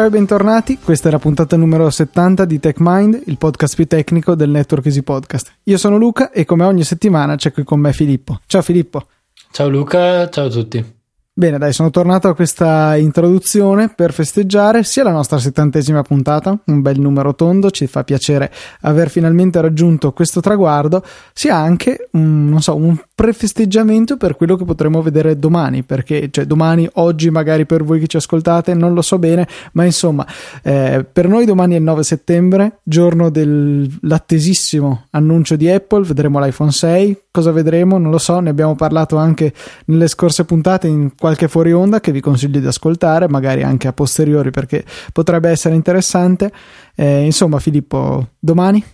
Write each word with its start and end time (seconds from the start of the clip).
Ciao 0.00 0.08
e 0.08 0.12
bentornati, 0.12 0.78
questa 0.78 1.08
è 1.08 1.10
la 1.10 1.18
puntata 1.18 1.58
numero 1.58 1.90
70 1.90 2.46
di 2.46 2.58
TechMind, 2.58 3.24
il 3.26 3.36
podcast 3.36 3.74
più 3.74 3.86
tecnico 3.86 4.34
del 4.34 4.48
network 4.48 4.86
Easy 4.86 5.02
Podcast. 5.02 5.56
Io 5.64 5.76
sono 5.76 5.98
Luca 5.98 6.30
e 6.30 6.46
come 6.46 6.64
ogni 6.64 6.84
settimana 6.84 7.36
c'è 7.36 7.52
qui 7.52 7.64
con 7.64 7.80
me 7.80 7.92
Filippo. 7.92 8.40
Ciao 8.46 8.62
Filippo. 8.62 9.08
Ciao 9.50 9.68
Luca, 9.68 10.26
ciao 10.30 10.46
a 10.46 10.48
tutti. 10.48 10.99
Bene, 11.40 11.56
dai, 11.56 11.72
sono 11.72 11.88
tornato 11.88 12.28
a 12.28 12.34
questa 12.34 12.96
introduzione 12.96 13.88
per 13.88 14.12
festeggiare 14.12 14.84
sia 14.84 15.04
la 15.04 15.10
nostra 15.10 15.38
settantesima 15.38 16.02
puntata, 16.02 16.54
un 16.66 16.82
bel 16.82 17.00
numero 17.00 17.34
tondo, 17.34 17.70
ci 17.70 17.86
fa 17.86 18.04
piacere 18.04 18.52
aver 18.82 19.08
finalmente 19.08 19.58
raggiunto 19.58 20.12
questo 20.12 20.42
traguardo, 20.42 21.02
sia 21.32 21.56
anche 21.56 22.10
un, 22.10 22.50
non 22.50 22.60
so, 22.60 22.76
un 22.76 22.94
prefesteggiamento 23.14 24.18
per 24.18 24.36
quello 24.36 24.54
che 24.56 24.66
potremo 24.66 25.00
vedere 25.00 25.38
domani, 25.38 25.82
perché 25.82 26.28
cioè, 26.30 26.44
domani, 26.44 26.86
oggi 26.96 27.30
magari 27.30 27.64
per 27.64 27.84
voi 27.84 28.00
che 28.00 28.06
ci 28.06 28.18
ascoltate, 28.18 28.74
non 28.74 28.92
lo 28.92 29.00
so 29.00 29.18
bene, 29.18 29.48
ma 29.72 29.86
insomma, 29.86 30.26
eh, 30.62 31.06
per 31.10 31.26
noi 31.26 31.46
domani 31.46 31.72
è 31.72 31.78
il 31.78 31.84
9 31.84 32.02
settembre, 32.02 32.80
giorno 32.82 33.30
dell'attesissimo 33.30 35.06
annuncio 35.12 35.56
di 35.56 35.70
Apple, 35.70 36.04
vedremo 36.04 36.38
l'iPhone 36.38 36.70
6, 36.70 37.22
cosa 37.30 37.52
vedremo? 37.52 37.98
Non 37.98 38.10
lo 38.10 38.18
so, 38.18 38.40
ne 38.40 38.50
abbiamo 38.50 38.74
parlato 38.74 39.16
anche 39.16 39.52
nelle 39.86 40.08
scorse 40.08 40.44
puntate 40.44 40.88
in 40.88 41.14
qualche 41.16 41.48
fuori 41.48 41.72
onda 41.72 42.00
che 42.00 42.12
vi 42.12 42.20
consiglio 42.20 42.60
di 42.60 42.66
ascoltare, 42.66 43.28
magari 43.28 43.62
anche 43.62 43.88
a 43.88 43.92
posteriori 43.92 44.50
perché 44.50 44.84
potrebbe 45.12 45.50
essere 45.50 45.74
interessante. 45.74 46.52
Eh, 46.94 47.24
insomma, 47.24 47.58
Filippo, 47.58 48.28
domani? 48.38 48.84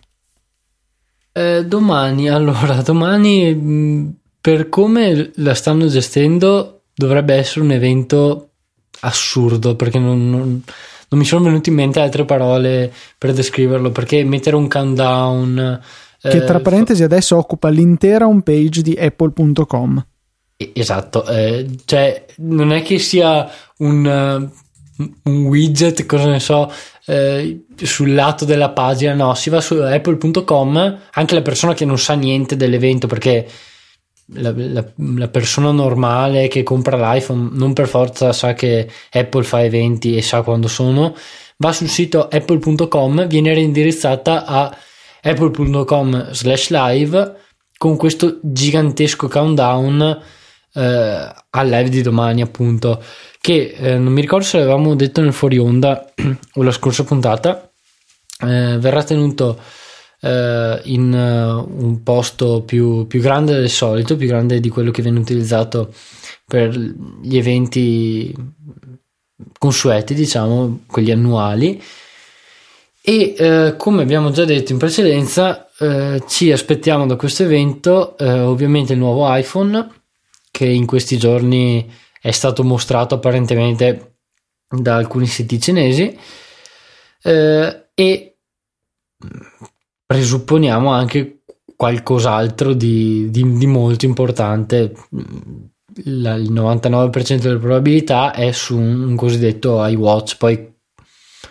Eh, 1.32 1.64
domani, 1.66 2.28
allora, 2.28 2.80
domani 2.82 3.54
mm, 3.54 4.08
per 4.40 4.68
come 4.68 5.32
la 5.36 5.54
stanno 5.54 5.86
gestendo 5.86 6.82
dovrebbe 6.94 7.34
essere 7.34 7.64
un 7.64 7.72
evento 7.72 8.50
assurdo 9.00 9.76
perché 9.76 9.98
non, 9.98 10.30
non, 10.30 10.62
non 11.08 11.20
mi 11.20 11.26
sono 11.26 11.44
venute 11.44 11.68
in 11.68 11.76
mente 11.76 12.00
altre 12.00 12.24
parole 12.24 12.90
per 13.18 13.34
descriverlo 13.34 13.90
perché 13.90 14.24
mettere 14.24 14.56
un 14.56 14.66
countdown 14.66 15.80
che 16.28 16.44
tra 16.44 16.58
eh, 16.58 16.62
parentesi 16.62 17.02
adesso 17.02 17.36
occupa 17.36 17.68
l'intera 17.68 18.26
home 18.26 18.42
page 18.42 18.82
di 18.82 18.96
apple.com 18.98 20.04
Esatto, 20.72 21.26
eh, 21.26 21.66
cioè 21.84 22.24
non 22.36 22.72
è 22.72 22.80
che 22.82 22.98
sia 22.98 23.46
un, 23.78 24.50
uh, 24.98 25.04
un 25.24 25.44
widget, 25.44 26.06
cosa 26.06 26.30
ne 26.30 26.40
so, 26.40 26.72
eh, 27.04 27.66
sul 27.82 28.14
lato 28.14 28.46
della 28.46 28.70
pagina, 28.70 29.12
no, 29.12 29.34
si 29.34 29.50
va 29.50 29.60
su 29.60 29.74
apple.com, 29.74 30.98
anche 31.12 31.34
la 31.34 31.42
persona 31.42 31.74
che 31.74 31.84
non 31.84 31.98
sa 31.98 32.14
niente 32.14 32.56
dell'evento, 32.56 33.06
perché 33.06 33.46
la, 34.34 34.52
la, 34.56 34.84
la, 34.96 35.28
persona 35.28 35.70
normale 35.72 36.48
che 36.48 36.62
compra 36.62 36.96
l'iPhone 36.96 37.50
non 37.52 37.74
per 37.74 37.86
forza 37.86 38.32
sa 38.32 38.54
che 38.54 38.90
Apple 39.10 39.44
fa 39.44 39.62
eventi 39.62 40.16
e 40.16 40.22
sa 40.22 40.40
quando 40.40 40.68
sono, 40.68 41.14
va 41.58 41.72
sul 41.72 41.88
sito 41.88 42.28
apple.com, 42.28 43.26
viene 43.26 43.52
reindirizzata 43.52 44.46
a 44.46 44.76
apple.com 45.26 46.30
slash 46.32 46.70
live 46.70 47.34
con 47.76 47.96
questo 47.96 48.38
gigantesco 48.42 49.28
countdown 49.28 50.22
eh, 50.72 51.34
al 51.50 51.68
live 51.68 51.88
di 51.88 52.02
domani, 52.02 52.42
appunto. 52.42 53.02
Che 53.40 53.74
eh, 53.76 53.98
non 53.98 54.12
mi 54.12 54.20
ricordo 54.20 54.44
se 54.44 54.58
l'avevamo 54.58 54.94
detto 54.94 55.20
nel 55.20 55.32
fuori 55.32 55.58
onda 55.58 56.12
o 56.54 56.62
la 56.62 56.70
scorsa 56.70 57.04
puntata. 57.04 57.70
Eh, 58.38 58.76
verrà 58.78 59.02
tenuto 59.02 59.58
eh, 60.20 60.80
in 60.84 61.12
uh, 61.12 61.84
un 61.84 62.02
posto 62.02 62.62
più, 62.62 63.06
più 63.06 63.20
grande 63.20 63.54
del 63.54 63.70
solito, 63.70 64.16
più 64.16 64.26
grande 64.26 64.60
di 64.60 64.68
quello 64.68 64.90
che 64.90 65.02
viene 65.02 65.18
utilizzato 65.18 65.92
per 66.46 66.76
gli 66.76 67.36
eventi 67.36 68.34
consueti, 69.58 70.14
diciamo, 70.14 70.80
quelli 70.86 71.10
annuali. 71.10 71.82
E 73.08 73.36
eh, 73.38 73.74
come 73.76 74.02
abbiamo 74.02 74.32
già 74.32 74.44
detto 74.44 74.72
in 74.72 74.78
precedenza, 74.78 75.68
eh, 75.78 76.24
ci 76.26 76.50
aspettiamo 76.50 77.06
da 77.06 77.14
questo 77.14 77.44
evento 77.44 78.18
eh, 78.18 78.40
ovviamente 78.40 78.94
il 78.94 78.98
nuovo 78.98 79.32
iPhone 79.32 79.88
che 80.50 80.66
in 80.66 80.86
questi 80.86 81.16
giorni 81.16 81.88
è 82.20 82.32
stato 82.32 82.64
mostrato 82.64 83.14
apparentemente 83.14 84.16
da 84.68 84.96
alcuni 84.96 85.26
siti 85.26 85.60
cinesi 85.60 86.18
eh, 87.22 87.86
e 87.94 88.36
presupponiamo 90.04 90.90
anche 90.90 91.42
qualcos'altro 91.76 92.72
di, 92.72 93.30
di, 93.30 93.56
di 93.56 93.66
molto 93.68 94.04
importante. 94.04 94.92
La, 96.02 96.34
il 96.34 96.52
99% 96.52 97.36
delle 97.36 97.58
probabilità 97.58 98.32
è 98.32 98.50
su 98.50 98.76
un, 98.76 99.00
un 99.10 99.14
cosiddetto 99.14 99.86
iWatch, 99.86 100.36
poi 100.38 100.74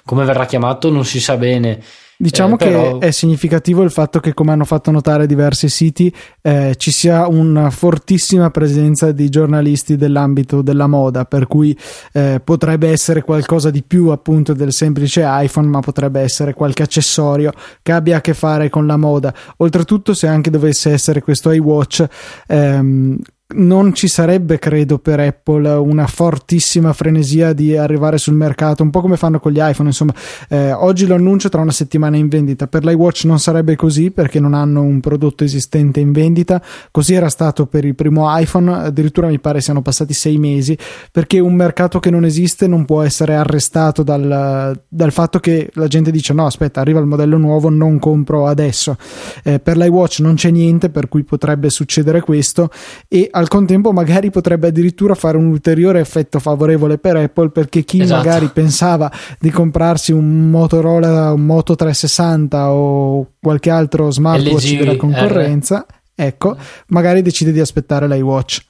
come 0.05 0.23
verrà 0.23 0.45
chiamato 0.45 0.89
non 0.89 1.03
si 1.03 1.19
sa 1.19 1.35
bene 1.38 1.81
Diciamo 2.17 2.53
eh, 2.53 2.57
però... 2.57 2.97
che 2.97 3.07
è 3.07 3.11
significativo 3.11 3.83
il 3.83 3.91
fatto 3.91 4.19
che, 4.19 4.33
come 4.33 4.51
hanno 4.53 4.63
fatto 4.63 4.89
notare 4.89 5.25
diversi 5.25 5.67
siti, 5.67 6.13
eh, 6.41 6.75
ci 6.77 6.91
sia 6.91 7.27
una 7.27 7.69
fortissima 7.69 8.49
presenza 8.51 9.11
di 9.11 9.27
giornalisti 9.27 9.97
dell'ambito 9.97 10.61
della 10.61 10.88
moda, 10.88 11.25
per 11.25 11.45
cui 11.47 11.77
eh, 12.13 12.39
potrebbe 12.41 12.89
essere 12.89 13.21
qualcosa 13.21 13.69
di 13.69 13.83
più 13.83 14.09
appunto 14.09 14.53
del 14.53 14.71
semplice 14.71 15.23
iPhone, 15.25 15.67
ma 15.67 15.81
potrebbe 15.81 16.22
essere 16.22 16.53
qualche 16.53 16.83
accessorio 16.83 17.51
che 17.81 17.91
abbia 17.91 18.17
a 18.17 18.22
che 18.22 18.33
fare 18.33 18.69
con 18.69 18.87
la 18.87 18.97
moda. 18.97 19.33
Oltretutto, 19.57 20.13
se 20.13 20.27
anche 20.27 20.49
dovesse 20.49 20.91
essere 20.91 21.22
questo 21.22 21.51
iWatch, 21.51 22.05
ehm, 22.47 23.17
non 23.55 23.93
ci 23.93 24.07
sarebbe, 24.07 24.59
credo, 24.59 24.99
per 24.99 25.19
Apple 25.19 25.69
una 25.69 26.07
fortissima 26.07 26.93
frenesia 26.93 27.53
di 27.53 27.75
arrivare 27.75 28.17
sul 28.17 28.33
mercato, 28.35 28.83
un 28.83 28.89
po' 28.89 29.01
come 29.01 29.17
fanno 29.17 29.39
con 29.39 29.51
gli 29.51 29.59
iPhone. 29.59 29.89
Insomma, 29.89 30.13
eh, 30.49 30.71
oggi 30.71 31.05
lo 31.05 31.16
annuncio 31.16 31.49
tra 31.49 31.61
una 31.61 31.71
settimana 31.71 32.17
in 32.17 32.27
vendita. 32.27 32.67
Per 32.67 32.83
l'iWatch 32.83 33.25
non 33.25 33.39
sarebbe 33.39 33.75
così 33.75 34.11
perché 34.11 34.39
non 34.39 34.53
hanno 34.53 34.81
un 34.81 34.99
prodotto 34.99 35.43
esistente 35.43 35.99
in 35.99 36.11
vendita. 36.11 36.61
Così 36.91 37.13
era 37.13 37.29
stato 37.29 37.66
per 37.66 37.85
il 37.85 37.95
primo 37.95 38.25
iPhone, 38.38 38.71
addirittura 38.73 39.27
mi 39.27 39.39
pare 39.39 39.61
siano 39.61 39.81
passati 39.81 40.13
sei 40.13 40.37
mesi, 40.37 40.77
perché 41.11 41.39
un 41.39 41.53
mercato 41.53 41.99
che 41.99 42.09
non 42.09 42.25
esiste 42.25 42.67
non 42.67 42.85
può 42.85 43.01
essere 43.01 43.35
arrestato 43.35 44.03
dal, 44.03 44.79
dal 44.87 45.11
fatto 45.11 45.39
che 45.39 45.69
la 45.73 45.87
gente 45.87 46.11
dice: 46.11 46.33
no, 46.33 46.45
aspetta, 46.45 46.81
arriva 46.81 46.99
il 46.99 47.05
modello 47.05 47.37
nuovo, 47.37 47.69
non 47.69 47.99
compro 47.99 48.47
adesso. 48.47 48.97
Eh, 49.43 49.59
per 49.59 49.77
l'iWatch 49.77 50.19
non 50.19 50.35
c'è 50.35 50.51
niente, 50.51 50.89
per 50.89 51.07
cui 51.07 51.23
potrebbe 51.23 51.69
succedere 51.69 52.22
questo. 52.22 52.69
E 53.07 53.27
al 53.31 53.44
contempo 53.47 53.91
magari 53.91 54.29
potrebbe 54.29 54.67
addirittura 54.67 55.16
fare 55.16 55.38
un 55.38 55.45
ulteriore 55.47 56.00
effetto 56.00 56.39
favorevole 56.39 56.97
per 56.97 57.17
Apple 57.17 57.50
perché 57.50 57.83
chi 57.83 58.01
esatto. 58.01 58.23
magari 58.23 58.47
pensava 58.47 59.11
di 59.39 59.50
comprarsi 59.50 60.11
un 60.11 60.50
Motorola, 60.50 61.33
un 61.33 61.45
Moto 61.45 61.75
360 61.75 62.72
o 62.72 63.34
qualche 63.41 63.69
altro 63.69 64.11
smartwatch 64.11 64.72
LG, 64.72 64.78
della 64.78 64.95
concorrenza, 64.95 65.85
R. 65.88 65.94
ecco, 66.16 66.55
magari 66.88 67.22
decide 67.22 67.51
di 67.51 67.59
aspettare 67.59 68.07
l'iWatch. 68.07 68.66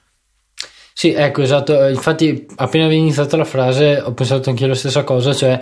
Sì, 0.97 1.11
ecco, 1.11 1.41
esatto. 1.41 1.87
Infatti, 1.87 2.45
appena 2.55 2.85
avevi 2.85 3.01
iniziato 3.01 3.35
la 3.35 3.43
frase, 3.43 3.99
ho 3.99 4.13
pensato 4.13 4.49
anche 4.49 4.63
io 4.63 4.69
la 4.69 4.75
stessa 4.75 5.03
cosa, 5.03 5.33
cioè 5.33 5.59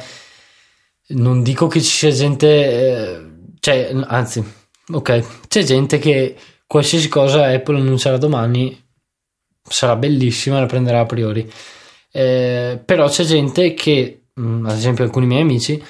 non 1.07 1.41
dico 1.41 1.65
che 1.65 1.81
ci 1.81 1.89
sia 1.89 2.11
gente, 2.11 2.47
eh, 2.47 3.21
cioè, 3.59 3.95
anzi, 4.05 4.43
ok, 4.91 5.47
c'è 5.47 5.63
gente 5.63 5.97
che 5.97 6.35
qualsiasi 6.67 7.07
cosa 7.07 7.47
Apple 7.47 7.79
annuncerà 7.79 8.17
domani 8.17 8.82
sarà 9.67 9.95
bellissima, 9.95 10.59
la 10.59 10.65
prenderà 10.65 11.01
a 11.01 11.05
priori. 11.05 11.49
Eh, 12.11 12.81
però 12.83 13.07
c'è 13.09 13.23
gente 13.23 13.73
che, 13.73 14.25
mm, 14.39 14.65
ad 14.65 14.75
esempio 14.75 15.03
alcuni 15.03 15.25
miei 15.25 15.41
amici, 15.41 15.83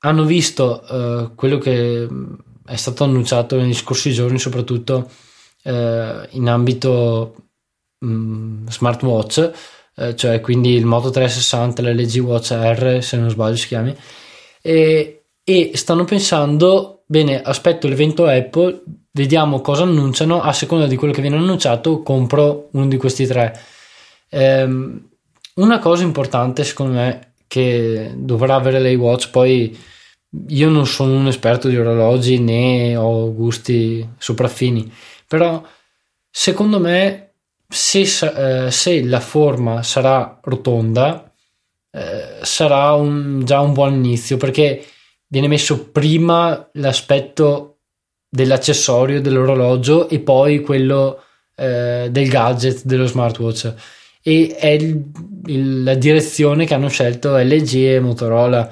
hanno 0.00 0.24
visto 0.24 0.82
eh, 0.86 1.34
quello 1.34 1.58
che 1.58 2.06
mm, 2.10 2.34
è 2.66 2.76
stato 2.76 3.04
annunciato 3.04 3.56
negli 3.56 3.74
scorsi 3.74 4.12
giorni, 4.12 4.38
soprattutto 4.38 5.10
eh, 5.62 6.28
in 6.30 6.48
ambito 6.48 7.34
mh, 7.98 8.06
mm, 8.06 8.66
smartwatch, 8.68 9.52
eh, 9.96 10.16
cioè 10.16 10.40
quindi 10.40 10.74
il 10.74 10.86
Moto 10.86 11.10
360, 11.10 11.82
l'LG 11.82 12.18
Watch 12.20 12.50
R, 12.52 12.98
se 13.02 13.16
non 13.16 13.30
sbaglio 13.30 13.56
si 13.56 13.66
chiami, 13.66 13.96
e, 14.62 15.24
e 15.42 15.70
stanno 15.74 16.04
pensando, 16.04 17.04
bene, 17.06 17.42
aspetto 17.42 17.88
l'evento 17.88 18.26
Apple, 18.26 18.82
vediamo 19.14 19.60
cosa 19.60 19.84
annunciano, 19.84 20.42
a 20.42 20.52
seconda 20.52 20.86
di 20.86 20.96
quello 20.96 21.12
che 21.12 21.20
viene 21.20 21.36
annunciato 21.36 22.02
compro 22.02 22.68
uno 22.72 22.86
di 22.88 22.96
questi 22.96 23.26
tre. 23.26 23.58
Ehm, 24.30 25.08
una 25.54 25.78
cosa 25.78 26.02
importante 26.02 26.64
secondo 26.64 26.94
me 26.94 27.34
che 27.46 28.12
dovrà 28.16 28.56
avere 28.56 28.80
l'iWatch, 28.80 29.30
poi 29.30 29.78
io 30.48 30.68
non 30.68 30.86
sono 30.86 31.16
un 31.16 31.28
esperto 31.28 31.68
di 31.68 31.76
orologi 31.76 32.40
né 32.40 32.96
ho 32.96 33.32
gusti 33.32 34.06
sopraffini, 34.18 34.92
però 35.28 35.62
secondo 36.28 36.80
me 36.80 37.34
se, 37.68 38.00
eh, 38.00 38.70
se 38.72 39.04
la 39.04 39.20
forma 39.20 39.84
sarà 39.84 40.40
rotonda 40.42 41.32
eh, 41.92 42.38
sarà 42.42 42.92
un, 42.94 43.42
già 43.44 43.60
un 43.60 43.72
buon 43.72 43.94
inizio 43.94 44.36
perché 44.36 44.84
viene 45.28 45.46
messo 45.46 45.90
prima 45.90 46.68
l'aspetto 46.72 47.73
dell'accessorio, 48.34 49.20
dell'orologio 49.20 50.08
e 50.08 50.18
poi 50.18 50.60
quello 50.60 51.22
eh, 51.54 52.08
del 52.10 52.28
gadget, 52.28 52.82
dello 52.82 53.06
smartwatch. 53.06 53.72
e 54.20 54.56
è 54.58 54.66
il, 54.70 55.04
il, 55.46 55.82
la 55.84 55.94
direzione 55.94 56.66
che 56.66 56.74
hanno 56.74 56.88
scelto 56.88 57.36
LG 57.36 57.74
e 57.74 58.00
Motorola 58.00 58.68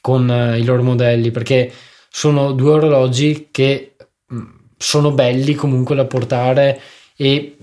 con 0.00 0.28
uh, 0.28 0.58
i 0.58 0.64
loro 0.64 0.82
modelli 0.82 1.30
perché 1.30 1.72
sono 2.10 2.50
due 2.52 2.72
orologi 2.72 3.48
che 3.52 3.94
mm, 4.32 4.42
sono 4.76 5.12
belli 5.12 5.54
comunque 5.54 5.94
da 5.94 6.06
portare 6.06 6.80
e 7.16 7.56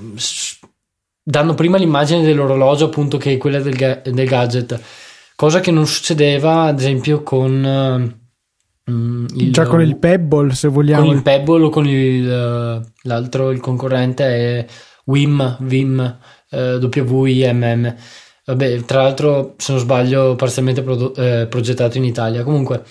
danno 1.21 1.53
prima 1.53 1.77
l'immagine 1.77 2.23
dell'orologio 2.23 2.85
appunto 2.85 3.17
che 3.17 3.35
quella 3.35 3.59
del, 3.59 3.75
ga- 3.75 4.01
del 4.05 4.27
gadget 4.27 4.79
cosa 5.35 5.59
che 5.59 5.71
non 5.71 5.85
succedeva 5.85 6.63
ad 6.63 6.79
esempio 6.79 7.23
con 7.23 8.19
uh, 8.85 9.25
il, 9.35 9.51
già 9.51 9.65
con 9.65 9.81
il 9.81 9.97
Pebble 9.97 10.53
se 10.53 10.67
vogliamo. 10.67 11.05
Con 11.05 11.15
il 11.15 11.21
Pebble 11.21 11.63
o 11.63 11.69
con 11.69 11.87
il, 11.87 12.25
uh, 12.25 12.91
l'altro 13.03 13.51
il 13.51 13.59
concorrente 13.59 14.25
è 14.25 14.65
WIM 15.05 15.57
WIM 15.61 16.17
uh, 16.51 16.57
WIMM 16.57 17.95
Vabbè, 18.43 18.81
tra 18.81 19.03
l'altro 19.03 19.53
se 19.57 19.71
non 19.71 19.81
sbaglio 19.81 20.35
parzialmente 20.35 20.81
prodo- 20.81 21.13
eh, 21.15 21.47
progettato 21.47 21.97
in 21.97 22.03
Italia. 22.03 22.43
Comunque 22.43 22.83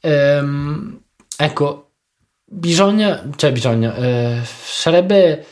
ehm, 0.00 1.00
ecco 1.36 1.92
bisogna 2.44 3.30
cioè 3.36 3.52
bisogna 3.52 3.94
eh, 3.96 4.40
sarebbe 4.42 5.46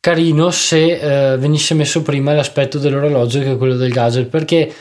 carino 0.00 0.50
se 0.50 1.32
eh, 1.32 1.36
venisse 1.36 1.74
messo 1.74 2.02
prima 2.02 2.32
l'aspetto 2.32 2.78
dell'orologio 2.78 3.40
che 3.40 3.56
quello 3.56 3.76
del 3.76 3.92
gadget 3.92 4.28
perché 4.28 4.74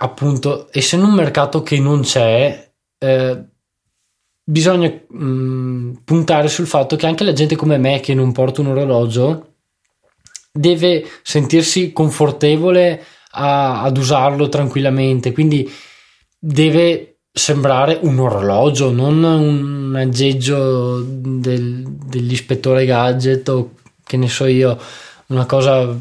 appunto 0.00 0.68
essendo 0.72 1.06
un 1.06 1.14
mercato 1.14 1.62
che 1.62 1.78
non 1.78 2.02
c'è 2.02 2.67
eh, 2.98 3.44
bisogna 4.42 4.88
mh, 4.88 5.24
mm, 5.24 5.92
puntare 6.04 6.48
sul 6.48 6.66
fatto 6.66 6.96
che 6.96 7.06
anche 7.06 7.24
la 7.24 7.32
gente 7.32 7.56
come 7.56 7.78
me 7.78 8.00
che 8.00 8.14
non 8.14 8.32
porta 8.32 8.60
un 8.60 8.68
orologio 8.68 9.54
deve 10.52 11.06
sentirsi 11.22 11.92
confortevole 11.92 13.04
a, 13.32 13.82
ad 13.82 13.96
usarlo 13.96 14.48
tranquillamente 14.48 15.32
quindi 15.32 15.70
deve 16.38 17.18
sembrare 17.38 17.98
un 18.02 18.18
orologio, 18.18 18.90
non 18.90 19.22
un 19.22 19.94
aggeggio 19.96 21.00
del, 21.00 21.84
dell'ispettore 21.86 22.84
gadget 22.84 23.48
o 23.48 23.74
che 24.04 24.16
ne 24.16 24.28
so 24.28 24.46
io, 24.46 24.78
una 25.26 25.46
cosa 25.46 25.96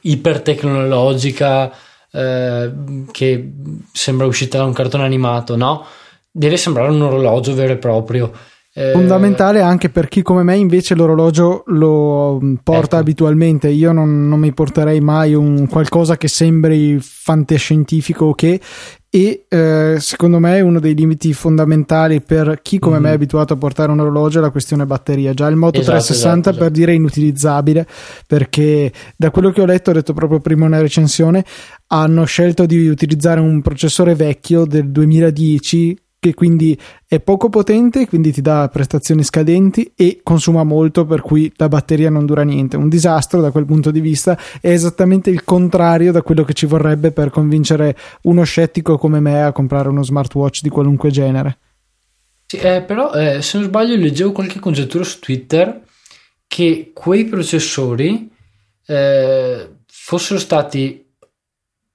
ipertecnologica 0.00 1.72
eh, 2.10 2.72
che 3.10 3.52
sembra 3.92 4.26
uscita 4.26 4.58
da 4.58 4.64
un 4.64 4.72
cartone 4.72 5.04
animato, 5.04 5.56
no? 5.56 5.86
Deve 6.36 6.56
sembrare 6.56 6.90
un 6.90 7.00
orologio 7.00 7.54
vero 7.54 7.74
e 7.74 7.76
proprio. 7.76 8.32
Eh, 8.76 8.90
Fondamentale 8.90 9.60
anche 9.60 9.88
per 9.88 10.08
chi 10.08 10.20
come 10.22 10.42
me 10.42 10.56
invece 10.56 10.96
l'orologio 10.96 11.62
lo 11.66 12.40
porta 12.64 12.96
ecco. 12.96 12.96
abitualmente. 12.96 13.68
Io 13.68 13.92
non, 13.92 14.26
non, 14.26 14.40
mi 14.40 14.52
porterei 14.52 15.00
mai 15.00 15.32
un 15.32 15.68
qualcosa 15.68 16.16
che 16.16 16.26
sembri 16.26 16.98
fantascientifico 17.00 18.24
o 18.24 18.34
che 18.34 18.60
e 19.08 19.44
eh, 19.48 19.94
secondo 20.00 20.40
me 20.40 20.60
uno 20.60 20.80
dei 20.80 20.96
limiti 20.96 21.32
fondamentali 21.32 22.20
per 22.20 22.58
chi 22.62 22.80
come 22.80 22.98
mm. 22.98 23.00
me 23.00 23.04
è 23.04 23.10
mm-hmm. 23.10 23.14
abituato 23.14 23.52
a 23.52 23.56
portare 23.56 23.92
un 23.92 24.00
orologio 24.00 24.38
è 24.38 24.42
la 24.42 24.50
questione 24.50 24.86
batteria. 24.86 25.34
Già 25.34 25.46
il 25.46 25.54
Moto 25.54 25.78
esatto, 25.78 25.98
360 25.98 26.50
esatto, 26.50 26.56
per 26.56 26.64
esatto. 26.64 26.78
dire 26.80 26.90
è 26.90 26.96
inutilizzabile 26.96 27.86
perché 28.26 28.92
da 29.16 29.30
quello 29.30 29.52
che 29.52 29.60
ho 29.60 29.66
letto, 29.66 29.90
ho 29.90 29.94
detto 29.94 30.14
proprio 30.14 30.40
prima 30.40 30.66
una 30.66 30.80
recensione, 30.80 31.44
hanno 31.86 32.24
scelto 32.24 32.66
di 32.66 32.88
utilizzare 32.88 33.38
un 33.38 33.62
processore 33.62 34.16
vecchio 34.16 34.64
del 34.64 34.90
2010 34.90 36.02
che 36.24 36.32
quindi 36.32 36.78
è 37.06 37.20
poco 37.20 37.50
potente, 37.50 38.08
quindi 38.08 38.32
ti 38.32 38.40
dà 38.40 38.66
prestazioni 38.72 39.22
scadenti 39.22 39.92
e 39.94 40.20
consuma 40.22 40.64
molto, 40.64 41.04
per 41.04 41.20
cui 41.20 41.52
la 41.56 41.68
batteria 41.68 42.08
non 42.08 42.24
dura 42.24 42.44
niente. 42.44 42.78
Un 42.78 42.88
disastro 42.88 43.42
da 43.42 43.50
quel 43.50 43.66
punto 43.66 43.90
di 43.90 44.00
vista 44.00 44.38
è 44.58 44.70
esattamente 44.70 45.28
il 45.28 45.44
contrario 45.44 46.12
da 46.12 46.22
quello 46.22 46.42
che 46.42 46.54
ci 46.54 46.64
vorrebbe 46.64 47.10
per 47.12 47.28
convincere 47.28 47.94
uno 48.22 48.42
scettico 48.42 48.96
come 48.96 49.20
me 49.20 49.42
a 49.42 49.52
comprare 49.52 49.90
uno 49.90 50.02
smartwatch 50.02 50.62
di 50.62 50.70
qualunque 50.70 51.10
genere. 51.10 51.58
Sì, 52.46 52.56
eh, 52.56 52.80
però 52.80 53.12
eh, 53.12 53.42
se 53.42 53.58
non 53.58 53.66
sbaglio 53.66 53.94
leggevo 53.94 54.32
qualche 54.32 54.60
congettura 54.60 55.04
su 55.04 55.18
Twitter 55.18 55.82
che 56.46 56.92
quei 56.94 57.26
processori 57.26 58.30
eh, 58.86 59.70
fossero 59.86 60.40
stati 60.40 61.04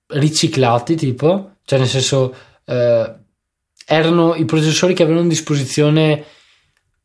riciclati 0.06 0.96
tipo, 0.96 1.56
cioè 1.64 1.80
nel 1.80 1.88
senso 1.88 2.36
eh, 2.66 3.19
erano 3.92 4.36
i 4.36 4.46
processori 4.46 4.94
che 4.94 5.02
avevano 5.02 5.26
a 5.26 5.30
disposizione 5.30 6.24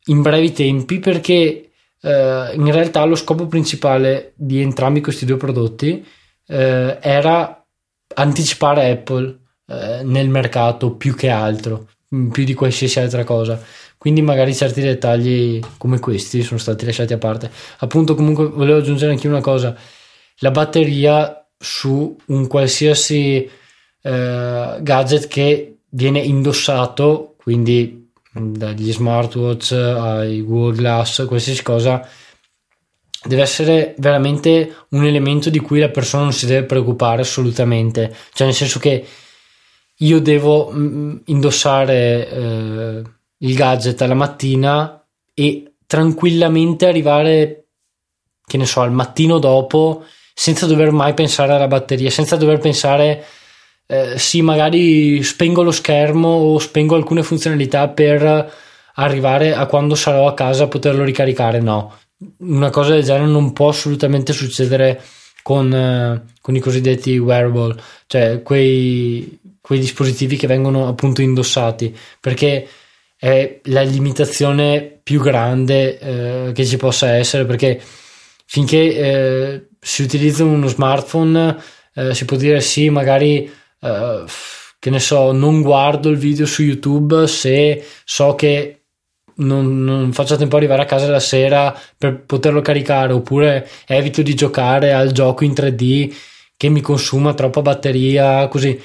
in 0.06 0.20
brevi 0.20 0.52
tempi 0.52 0.98
perché 0.98 1.70
eh, 2.02 2.50
in 2.54 2.70
realtà 2.70 3.02
lo 3.04 3.14
scopo 3.14 3.46
principale 3.46 4.34
di 4.36 4.60
entrambi 4.60 5.00
questi 5.00 5.24
due 5.24 5.38
prodotti 5.38 6.06
eh, 6.46 6.98
era 7.00 7.66
anticipare 8.16 8.90
Apple 8.90 9.38
eh, 9.66 10.02
nel 10.04 10.28
mercato 10.28 10.94
più 10.94 11.14
che 11.14 11.30
altro, 11.30 11.88
mm, 12.14 12.28
più 12.28 12.44
di 12.44 12.52
qualsiasi 12.52 13.00
altra 13.00 13.24
cosa. 13.24 13.58
Quindi 13.96 14.20
magari 14.20 14.54
certi 14.54 14.82
dettagli 14.82 15.58
come 15.78 15.98
questi 15.98 16.42
sono 16.42 16.60
stati 16.60 16.84
lasciati 16.84 17.14
a 17.14 17.18
parte. 17.18 17.50
Appunto 17.78 18.14
comunque 18.14 18.46
volevo 18.46 18.78
aggiungere 18.78 19.12
anche 19.12 19.26
una 19.26 19.40
cosa, 19.40 19.74
la 20.40 20.50
batteria 20.50 21.48
su 21.56 22.14
un 22.26 22.46
qualsiasi 22.46 23.48
eh, 24.02 24.78
gadget 24.82 25.28
che 25.28 25.73
viene 25.94 26.20
indossato, 26.20 27.34
quindi 27.36 28.10
dagli 28.32 28.92
smartwatch 28.92 29.72
ai 29.72 30.42
Google 30.42 30.76
Glass, 30.76 31.24
qualsiasi 31.26 31.62
cosa, 31.62 32.06
deve 33.24 33.42
essere 33.42 33.94
veramente 33.98 34.86
un 34.90 35.04
elemento 35.04 35.50
di 35.50 35.60
cui 35.60 35.78
la 35.78 35.88
persona 35.88 36.24
non 36.24 36.32
si 36.32 36.46
deve 36.46 36.66
preoccupare 36.66 37.22
assolutamente. 37.22 38.14
Cioè, 38.32 38.46
nel 38.46 38.56
senso 38.56 38.78
che 38.80 39.06
io 39.98 40.20
devo 40.20 40.72
mm, 40.72 41.16
indossare 41.26 42.28
eh, 42.28 43.02
il 43.38 43.54
gadget 43.54 44.02
alla 44.02 44.14
mattina 44.14 45.00
e 45.32 45.74
tranquillamente 45.86 46.86
arrivare, 46.86 47.66
che 48.44 48.56
ne 48.56 48.66
so, 48.66 48.80
al 48.80 48.92
mattino 48.92 49.38
dopo 49.38 50.04
senza 50.34 50.66
dover 50.66 50.90
mai 50.90 51.14
pensare 51.14 51.52
alla 51.52 51.68
batteria, 51.68 52.10
senza 52.10 52.34
dover 52.34 52.58
pensare 52.58 53.24
eh, 53.86 54.18
sì, 54.18 54.42
magari 54.42 55.22
spengo 55.22 55.62
lo 55.62 55.70
schermo 55.70 56.28
o 56.28 56.58
spengo 56.58 56.94
alcune 56.94 57.22
funzionalità 57.22 57.88
per 57.88 58.52
arrivare 58.94 59.54
a 59.54 59.66
quando 59.66 59.94
sarò 59.94 60.26
a 60.26 60.34
casa 60.34 60.64
a 60.64 60.68
poterlo 60.68 61.04
ricaricare. 61.04 61.60
No, 61.60 61.94
una 62.38 62.70
cosa 62.70 62.94
del 62.94 63.04
genere 63.04 63.26
non 63.26 63.52
può 63.52 63.68
assolutamente 63.68 64.32
succedere 64.32 65.02
con, 65.42 65.72
eh, 65.72 66.34
con 66.40 66.56
i 66.56 66.60
cosiddetti 66.60 67.18
wearable, 67.18 67.76
cioè 68.06 68.42
quei, 68.42 69.38
quei 69.60 69.78
dispositivi 69.78 70.36
che 70.36 70.46
vengono 70.46 70.88
appunto 70.88 71.20
indossati, 71.22 71.94
perché 72.20 72.66
è 73.16 73.60
la 73.64 73.82
limitazione 73.82 74.98
più 75.02 75.20
grande 75.20 75.98
eh, 75.98 76.52
che 76.52 76.64
ci 76.64 76.76
possa 76.76 77.14
essere, 77.14 77.44
perché 77.44 77.80
finché 78.46 78.96
eh, 78.96 79.66
si 79.80 80.02
utilizza 80.02 80.44
uno 80.44 80.66
smartphone 80.68 81.56
eh, 81.94 82.14
si 82.14 82.24
può 82.24 82.36
dire 82.36 82.60
sì, 82.60 82.90
magari 82.90 83.50
uh, 83.84 84.24
che 84.78 84.90
ne 84.90 85.00
so, 85.00 85.32
non 85.32 85.62
guardo 85.62 86.08
il 86.10 86.18
video 86.18 86.46
su 86.46 86.62
YouTube 86.62 87.26
se 87.26 87.82
so 88.04 88.34
che 88.34 88.84
non, 89.36 89.82
non, 89.82 90.12
faccio 90.12 90.36
tempo 90.36 90.56
ad 90.56 90.62
arrivare 90.62 90.82
a 90.82 90.86
casa 90.86 91.08
la 91.08 91.20
sera 91.20 91.76
per 91.96 92.20
poterlo 92.24 92.60
caricare, 92.60 93.12
oppure 93.12 93.68
evito 93.86 94.22
di 94.22 94.34
giocare 94.34 94.92
al 94.92 95.12
gioco 95.12 95.44
in 95.44 95.52
3D 95.52 96.14
che 96.56 96.68
mi 96.68 96.80
consuma 96.80 97.34
troppa 97.34 97.62
batteria, 97.62 98.46
così. 98.48 98.80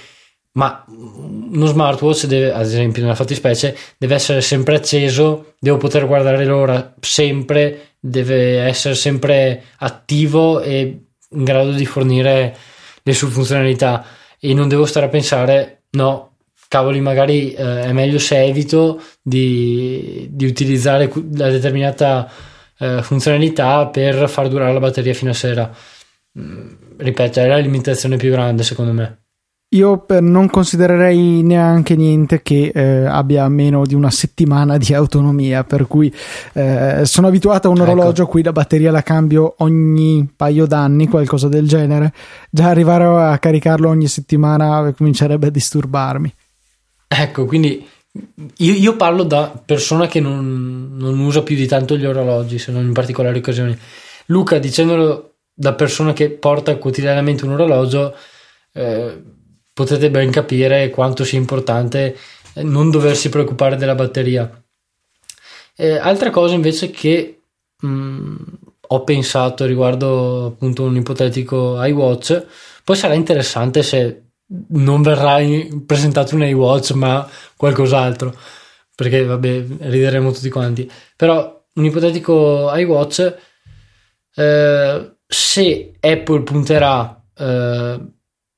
Ma 0.53 0.83
uno 0.87 1.65
smartwatch, 1.67 2.25
deve, 2.25 2.51
ad 2.51 2.65
esempio, 2.65 3.01
nella 3.01 3.15
fattispecie, 3.15 3.77
deve 3.97 4.15
essere 4.15 4.41
sempre 4.41 4.75
acceso, 4.75 5.53
devo 5.59 5.77
poter 5.77 6.07
guardare 6.07 6.43
l'ora 6.45 6.95
sempre, 6.99 7.95
deve 7.99 8.59
essere 8.59 8.95
sempre 8.95 9.63
attivo 9.77 10.61
e 10.61 11.03
in 11.31 11.43
grado 11.43 11.71
di 11.71 11.85
fornire 11.85 12.57
le 13.03 13.13
sue 13.13 13.27
funzionalità 13.27 14.03
e 14.39 14.53
non 14.53 14.67
devo 14.67 14.85
stare 14.85 15.07
a 15.07 15.09
pensare 15.09 15.83
no 15.91 16.35
cavoli 16.67 17.01
magari 17.01 17.51
eh, 17.53 17.81
è 17.83 17.91
meglio 17.91 18.19
se 18.19 18.43
evito 18.43 19.01
di, 19.21 20.27
di 20.31 20.45
utilizzare 20.45 21.11
la 21.33 21.49
determinata 21.49 22.31
eh, 22.77 23.01
funzionalità 23.01 23.87
per 23.87 24.29
far 24.29 24.47
durare 24.47 24.71
la 24.71 24.79
batteria 24.79 25.13
fino 25.13 25.31
a 25.31 25.33
sera. 25.33 25.75
Mm, 26.39 26.73
ripeto 26.97 27.39
è 27.39 27.47
la 27.47 27.57
limitazione 27.57 28.17
più 28.17 28.29
grande 28.29 28.63
secondo 28.63 28.93
me 28.93 29.18
io 29.71 30.05
non 30.21 30.49
considererei 30.49 31.43
neanche 31.43 31.95
niente 31.95 32.41
che 32.41 32.71
eh, 32.73 33.05
abbia 33.05 33.47
meno 33.49 33.85
di 33.85 33.93
una 33.93 34.09
settimana 34.09 34.77
di 34.77 34.95
autonomia, 34.95 35.63
per 35.63 35.85
cui 35.85 36.11
eh, 36.53 37.01
sono 37.03 37.27
abituato 37.27 37.67
a 37.67 37.71
un 37.71 37.77
ecco. 37.77 37.91
orologio 37.91 38.25
qui 38.25 38.41
la 38.41 38.51
batteria 38.51 38.89
la 38.89 39.03
cambio 39.03 39.55
ogni 39.59 40.27
paio 40.35 40.65
d'anni, 40.65 41.07
qualcosa 41.07 41.49
del 41.49 41.67
genere. 41.67 42.13
Già 42.49 42.67
arrivare 42.67 43.05
a 43.05 43.37
caricarlo 43.37 43.87
ogni 43.89 44.07
settimana 44.07 44.91
comincerebbe 44.97 45.47
a 45.47 45.51
disturbarmi. 45.51 46.33
Ecco, 47.07 47.45
quindi 47.45 47.87
io, 48.57 48.73
io 48.73 48.95
parlo 48.95 49.21
da 49.23 49.61
persona 49.63 50.07
che 50.07 50.19
non, 50.19 50.95
non, 50.97 51.19
usa 51.19 51.43
più 51.43 51.55
di 51.55 51.67
tanto 51.67 51.95
gli 51.95 52.05
orologi, 52.05 52.57
se 52.57 52.71
non 52.71 52.85
in 52.85 52.93
particolari 52.93 53.37
occasioni. 53.37 53.77
Luca, 54.27 54.57
dicendolo 54.57 55.35
da 55.53 55.73
persona 55.73 56.13
che 56.13 56.31
porta 56.31 56.75
quotidianamente 56.77 57.45
un 57.45 57.51
orologio 57.51 58.15
eh, 58.73 59.21
potete 59.79 60.11
ben 60.11 60.29
capire 60.29 60.89
quanto 60.89 61.23
sia 61.23 61.37
importante 61.39 62.17
eh, 62.53 62.63
non 62.63 62.91
doversi 62.91 63.29
preoccupare 63.29 63.77
della 63.77 63.95
batteria. 63.95 64.61
Eh, 65.73 65.97
altra 65.97 66.31
cosa 66.31 66.53
invece 66.53 66.89
che 66.89 67.43
mh, 67.79 67.87
mm, 67.87 68.35
ho 68.87 69.03
pensato 69.05 69.65
riguardo 69.65 70.47
appunto 70.47 70.83
un 70.83 70.97
ipotetico 70.97 71.81
iWatch, 71.81 72.45
poi 72.83 72.97
sarà 72.97 73.13
interessante 73.13 73.81
se 73.81 74.23
non 74.71 75.01
verrà 75.01 75.37
presentato 75.85 76.35
un 76.35 76.43
iWatch 76.43 76.91
ma 76.91 77.25
qualcos'altro, 77.55 78.35
perché 78.93 79.23
vabbè 79.23 79.65
rideremo 79.79 80.33
tutti 80.33 80.49
quanti, 80.49 80.91
però 81.15 81.57
un 81.75 81.85
ipotetico 81.85 82.69
iWatch 82.75 83.37
eh, 84.35 85.11
se 85.25 85.93
Apple 86.01 86.43
punterà 86.43 87.23
eh, 87.37 87.99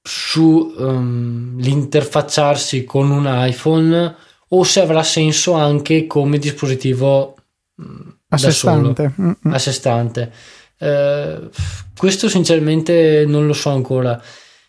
su 0.01 0.74
um, 0.77 1.60
l'interfacciarsi 1.60 2.84
con 2.84 3.12
un 3.12 3.25
iPhone 3.27 4.15
o 4.50 4.63
se 4.63 4.81
avrà 4.81 5.03
senso 5.03 5.53
anche 5.53 6.08
come 6.08 6.38
dispositivo 6.38 7.36
mm, 7.81 8.10
a 8.29 8.38
sé 8.38 8.51
stante. 8.51 9.13
A 9.43 9.60
sé 9.60 9.72
stante. 9.72 10.31
Eh, 10.77 11.50
questo 11.98 12.27
sinceramente 12.27 13.25
non 13.27 13.46
lo 13.46 13.53
so 13.53 13.70
ancora. 13.70 14.22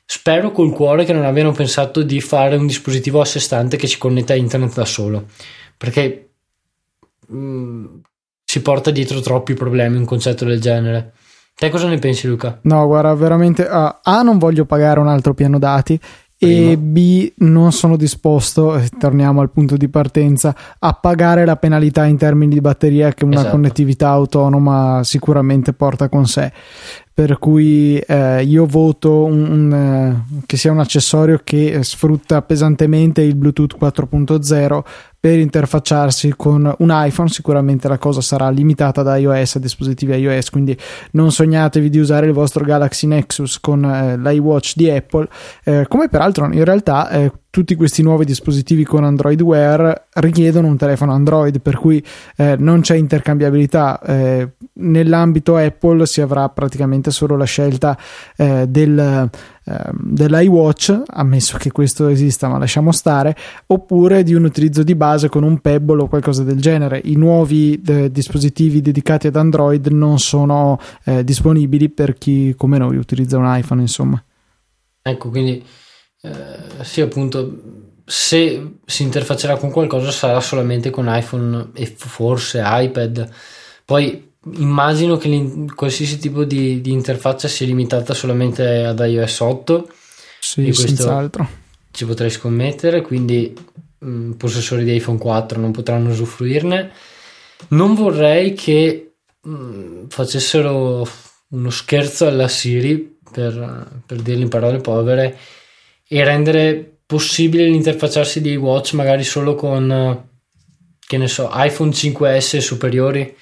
Spero 0.04 0.52
col 0.52 0.72
cuore 0.72 1.04
che 1.04 1.12
non 1.12 1.24
abbiano 1.24 1.52
pensato 1.52 2.02
di 2.02 2.20
fare 2.20 2.56
un 2.56 2.66
dispositivo 2.66 3.20
a 3.20 3.24
sé 3.24 3.40
stante 3.40 3.76
che 3.76 3.86
si 3.86 3.96
connetta 3.96 4.34
a 4.34 4.36
internet 4.36 4.74
da 4.74 4.84
solo, 4.84 5.28
perché 5.76 6.34
mh, 7.28 7.36
mm, 7.36 7.86
si 8.44 8.60
porta 8.60 8.90
dietro 8.90 9.20
troppi 9.20 9.54
problemi 9.54 9.96
un 9.96 10.04
concetto 10.04 10.44
del 10.44 10.60
genere. 10.60 11.14
Te 11.54 11.71
cosa 11.71 11.88
ne 11.88 11.99
pensi, 11.99 12.26
Luca? 12.26 12.59
No, 12.62 12.87
guarda, 12.87 13.14
veramente. 13.14 13.62
Uh, 13.62 13.94
A, 14.02 14.23
non 14.23 14.38
voglio 14.38 14.64
pagare 14.64 15.00
un 15.00 15.09
altro 15.09 15.35
piano 15.35 15.59
dati. 15.59 15.99
E 16.44 16.76
B, 16.76 17.35
non 17.37 17.71
sono 17.71 17.97
disposto, 17.97 18.82
torniamo 18.99 19.40
al 19.40 19.50
punto 19.50 19.76
di 19.76 19.88
partenza, 19.88 20.52
a 20.76 20.92
pagare 20.92 21.44
la 21.44 21.54
penalità 21.54 22.04
in 22.04 22.16
termini 22.16 22.54
di 22.54 22.61
batteria 22.61 23.12
che 23.14 23.25
una 23.25 23.37
esatto. 23.37 23.52
connettività 23.52 24.09
autonoma 24.09 25.02
sicuramente 25.04 25.73
porta 25.73 26.09
con 26.09 26.26
sé 26.26 26.52
per 27.14 27.38
cui 27.38 27.99
eh, 27.99 28.42
io 28.42 28.64
voto 28.64 29.25
un, 29.25 29.47
un, 29.50 29.73
eh, 29.73 30.42
che 30.47 30.56
sia 30.56 30.73
un 30.73 30.78
accessorio 30.78 31.40
che 31.44 31.80
sfrutta 31.82 32.40
pesantemente 32.40 33.21
il 33.21 33.35
Bluetooth 33.35 33.76
4.0 33.78 34.82
per 35.23 35.38
interfacciarsi 35.38 36.35
con 36.37 36.75
un 36.79 36.88
iPhone 36.91 37.29
sicuramente 37.29 37.87
la 37.87 37.97
cosa 37.97 38.21
sarà 38.21 38.50
limitata 38.50 39.05
da 39.05 39.17
iOS 39.17 39.55
a 39.55 39.59
dispositivi 39.61 40.12
iOS 40.14 40.50
quindi 40.50 40.76
non 41.12 41.31
sognatevi 41.31 41.88
di 41.88 42.00
usare 42.00 42.26
il 42.26 42.33
vostro 42.33 42.64
Galaxy 42.64 43.07
Nexus 43.07 43.61
con 43.61 43.85
eh, 43.85 44.17
l'iWatch 44.19 44.73
di 44.75 44.91
Apple 44.91 45.29
eh, 45.62 45.87
come 45.87 46.09
peraltro 46.09 46.47
in 46.47 46.64
realtà 46.64 47.09
eh, 47.09 47.33
tutti 47.50 47.76
questi 47.76 48.02
nuovi 48.02 48.25
dispositivi 48.25 48.83
con 48.83 49.05
Android 49.05 49.41
Wear 49.43 50.07
richiedono 50.14 50.69
un 50.69 50.79
telefono 50.79 51.12
Android, 51.12 51.61
per 51.61 51.76
cui 51.76 52.02
eh, 52.37 52.57
non 52.59 52.81
c'è 52.81 52.97
intercambiabilità. 52.97 54.00
Eh, 54.75 54.81
nell'ambito 54.83 55.57
Apple 55.57 56.07
si 56.07 56.21
avrà 56.21 56.49
praticamente 56.49 57.11
solo 57.11 57.37
la 57.37 57.45
scelta 57.45 57.97
eh, 58.37 58.67
del, 58.69 58.99
ehm, 58.99 59.31
dell'iWatch, 59.99 61.02
ammesso 61.07 61.59
che 61.59 61.71
questo 61.71 62.09
esista, 62.09 62.49
ma 62.49 62.59
lasciamo 62.59 62.93
stare, 62.93 63.37
oppure 63.67 64.23
di 64.23 64.35
un 64.35 64.45
utilizzo 64.45 64.83
di 64.83 64.95
base 64.95 65.29
con 65.29 65.43
un 65.43 65.59
Pebble 65.59 66.02
o 66.02 66.09
qualcosa 66.09 66.43
del 66.43 66.61
genere. 66.61 67.00
I 67.05 67.17
nuovi 67.17 67.81
eh, 67.87 68.11
dispositivi 68.11 68.81
dedicati 68.81 69.26
ad 69.26 69.37
Android 69.37 69.87
non 69.88 70.19
sono 70.19 70.79
eh, 71.05 71.25
disponibili 71.25 71.91
per 71.91 72.14
chi 72.14 72.55
come 72.57 72.79
noi 72.79 72.97
utilizza 72.97 73.37
un 73.37 73.57
iPhone, 73.57 73.81
insomma. 73.81 74.23
Ecco, 75.02 75.31
quindi 75.31 75.62
eh, 76.23 76.85
sì, 76.85 77.00
appunto, 77.00 77.81
se 78.05 78.79
si 78.85 79.02
interfaccerà 79.02 79.57
con 79.57 79.71
qualcosa 79.71 80.11
sarà 80.11 80.41
solamente 80.41 80.91
con 80.91 81.07
iPhone 81.09 81.71
e 81.75 81.87
forse 81.87 82.62
iPad. 82.64 83.29
Poi 83.85 84.31
immagino 84.54 85.16
che 85.16 85.66
qualsiasi 85.75 86.18
tipo 86.18 86.44
di, 86.44 86.80
di, 86.80 86.90
interfaccia 86.90 87.49
sia 87.49 87.66
limitata 87.66 88.14
solamente 88.14 88.84
ad 88.84 88.99
iOS 88.99 89.40
8. 89.40 89.88
Sì, 90.40 90.72
senz'altro. 90.72 91.49
Ci 91.90 92.04
potrei 92.06 92.30
scommettere, 92.30 93.02
quindi 93.02 93.54
mh, 93.99 94.08
mm, 94.08 94.32
possessori 94.32 94.84
di 94.84 94.94
iPhone 94.94 95.18
4 95.18 95.61
non 95.61 95.70
potranno 95.70 96.11
usufruirne. 96.11 96.90
Non 97.68 97.94
vorrei 97.94 98.54
che 98.54 99.12
mh, 99.40 99.50
mm, 99.50 100.04
facessero 100.08 101.08
uno 101.49 101.70
scherzo 101.70 102.26
alla 102.26 102.49
Siri, 102.49 103.18
per, 103.30 104.02
per 104.04 104.20
dirlo 104.20 104.42
in 104.42 104.49
parole 104.49 104.78
povere, 104.78 105.38
e 106.08 106.25
rendere 106.25 106.99
possibile 107.06 107.66
l'interfacciarsi 107.66 108.40
di 108.40 108.56
watch 108.56 108.94
magari 108.94 109.22
solo 109.22 109.54
con 109.54 110.30
che 111.06 111.18
ne 111.18 111.28
so 111.28 111.50
iPhone 111.52 111.90
5S 111.90 112.58
superiori 112.58 113.37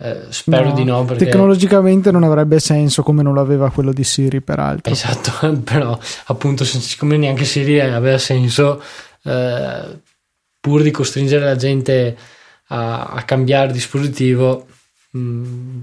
eh, 0.00 0.26
spero 0.28 0.68
no, 0.68 0.74
di 0.74 0.84
no 0.84 1.04
perché... 1.04 1.24
tecnologicamente 1.24 2.12
non 2.12 2.22
avrebbe 2.22 2.60
senso 2.60 3.02
come 3.02 3.22
non 3.22 3.34
lo 3.34 3.40
aveva 3.40 3.70
quello 3.70 3.92
di 3.92 4.04
Siri 4.04 4.40
peraltro 4.40 4.92
esatto 4.92 5.58
però 5.62 5.98
appunto 6.26 6.64
siccome 6.64 7.16
neanche 7.16 7.44
Siri 7.44 7.80
aveva 7.80 8.18
senso 8.18 8.80
eh, 9.24 10.00
pur 10.60 10.82
di 10.82 10.90
costringere 10.92 11.44
la 11.44 11.56
gente 11.56 12.16
a, 12.68 13.06
a 13.06 13.22
cambiare 13.22 13.72
dispositivo 13.72 14.66
mh, 15.10 15.20
mm, 15.20 15.80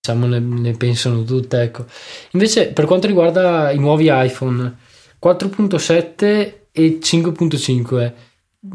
diciamo 0.00 0.26
ne, 0.26 0.38
ne, 0.38 0.72
pensano 0.76 1.24
tutte 1.24 1.60
ecco. 1.60 1.86
invece 2.32 2.68
per 2.68 2.84
quanto 2.84 3.06
riguarda 3.06 3.72
i 3.72 3.78
nuovi 3.78 4.08
iPhone 4.10 4.76
4.7 5.20 6.54
e 6.70 6.98
5.5 7.02 8.12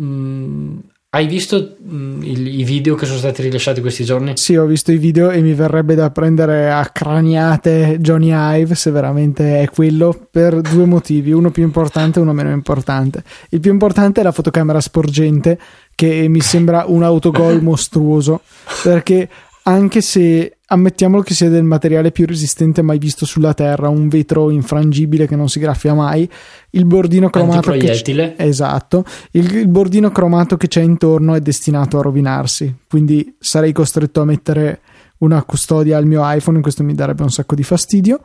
mm, 0.01 0.79
hai 1.11 1.25
visto 1.25 1.75
mm, 1.81 2.21
il, 2.21 2.59
i 2.59 2.63
video 2.63 2.93
che 2.93 3.07
sono 3.07 3.17
stati 3.17 3.41
rilasciati 3.41 3.81
questi 3.81 4.03
giorni? 4.03 4.33
Sì, 4.35 4.55
ho 4.55 4.65
visto 4.65 4.91
i 4.91 4.97
video 4.97 5.31
e 5.31 5.41
mi 5.41 5.53
verrebbe 5.53 5.95
da 5.95 6.11
prendere 6.11 6.71
a 6.71 6.85
craniate 6.85 7.97
Johnny 7.99 8.31
Ive 8.31 8.75
se 8.75 8.91
veramente 8.91 9.61
è 9.61 9.69
quello 9.69 10.27
per 10.29 10.61
due 10.61 10.85
motivi, 10.85 11.31
uno 11.31 11.49
più 11.49 11.63
importante 11.63 12.19
e 12.19 12.21
uno 12.21 12.33
meno 12.33 12.51
importante. 12.51 13.23
Il 13.49 13.59
più 13.59 13.71
importante 13.71 14.21
è 14.21 14.23
la 14.23 14.31
fotocamera 14.31 14.79
sporgente 14.79 15.57
che 15.95 16.27
mi 16.27 16.41
sembra 16.41 16.85
un 16.87 17.01
autogol 17.01 17.63
mostruoso 17.63 18.41
perché 18.83 19.27
anche 19.63 20.01
se 20.01 20.58
ammettiamolo 20.71 21.21
che 21.21 21.33
sia 21.33 21.49
del 21.49 21.63
materiale 21.63 22.11
più 22.11 22.25
resistente 22.25 22.81
mai 22.81 22.97
visto 22.97 23.25
sulla 23.25 23.53
Terra, 23.53 23.89
un 23.89 24.07
vetro 24.07 24.49
infrangibile 24.49 25.27
che 25.27 25.35
non 25.35 25.49
si 25.49 25.59
graffia 25.59 25.93
mai, 25.93 26.29
il 26.71 26.85
bordino 26.85 27.29
cromato 27.29 27.71
che 27.71 27.91
esatto, 28.37 29.03
il, 29.31 29.53
il, 29.55 29.67
bordino 29.67 30.11
cromato 30.11 30.57
che 30.57 30.67
c'è 30.67 30.81
intorno 30.81 31.33
è 31.33 31.41
destinato 31.41 31.99
a 31.99 32.01
rovinarsi, 32.01 32.73
quindi 32.87 33.35
sarei 33.39 33.71
costretto 33.71 34.21
a 34.21 34.25
mettere 34.25 34.81
una 35.19 35.43
custodia 35.43 35.97
al 35.97 36.05
mio 36.05 36.21
iPhone, 36.23 36.61
questo 36.61 36.83
mi 36.83 36.93
darebbe 36.93 37.23
un 37.23 37.31
sacco 37.31 37.55
di 37.55 37.63
fastidio. 37.63 38.21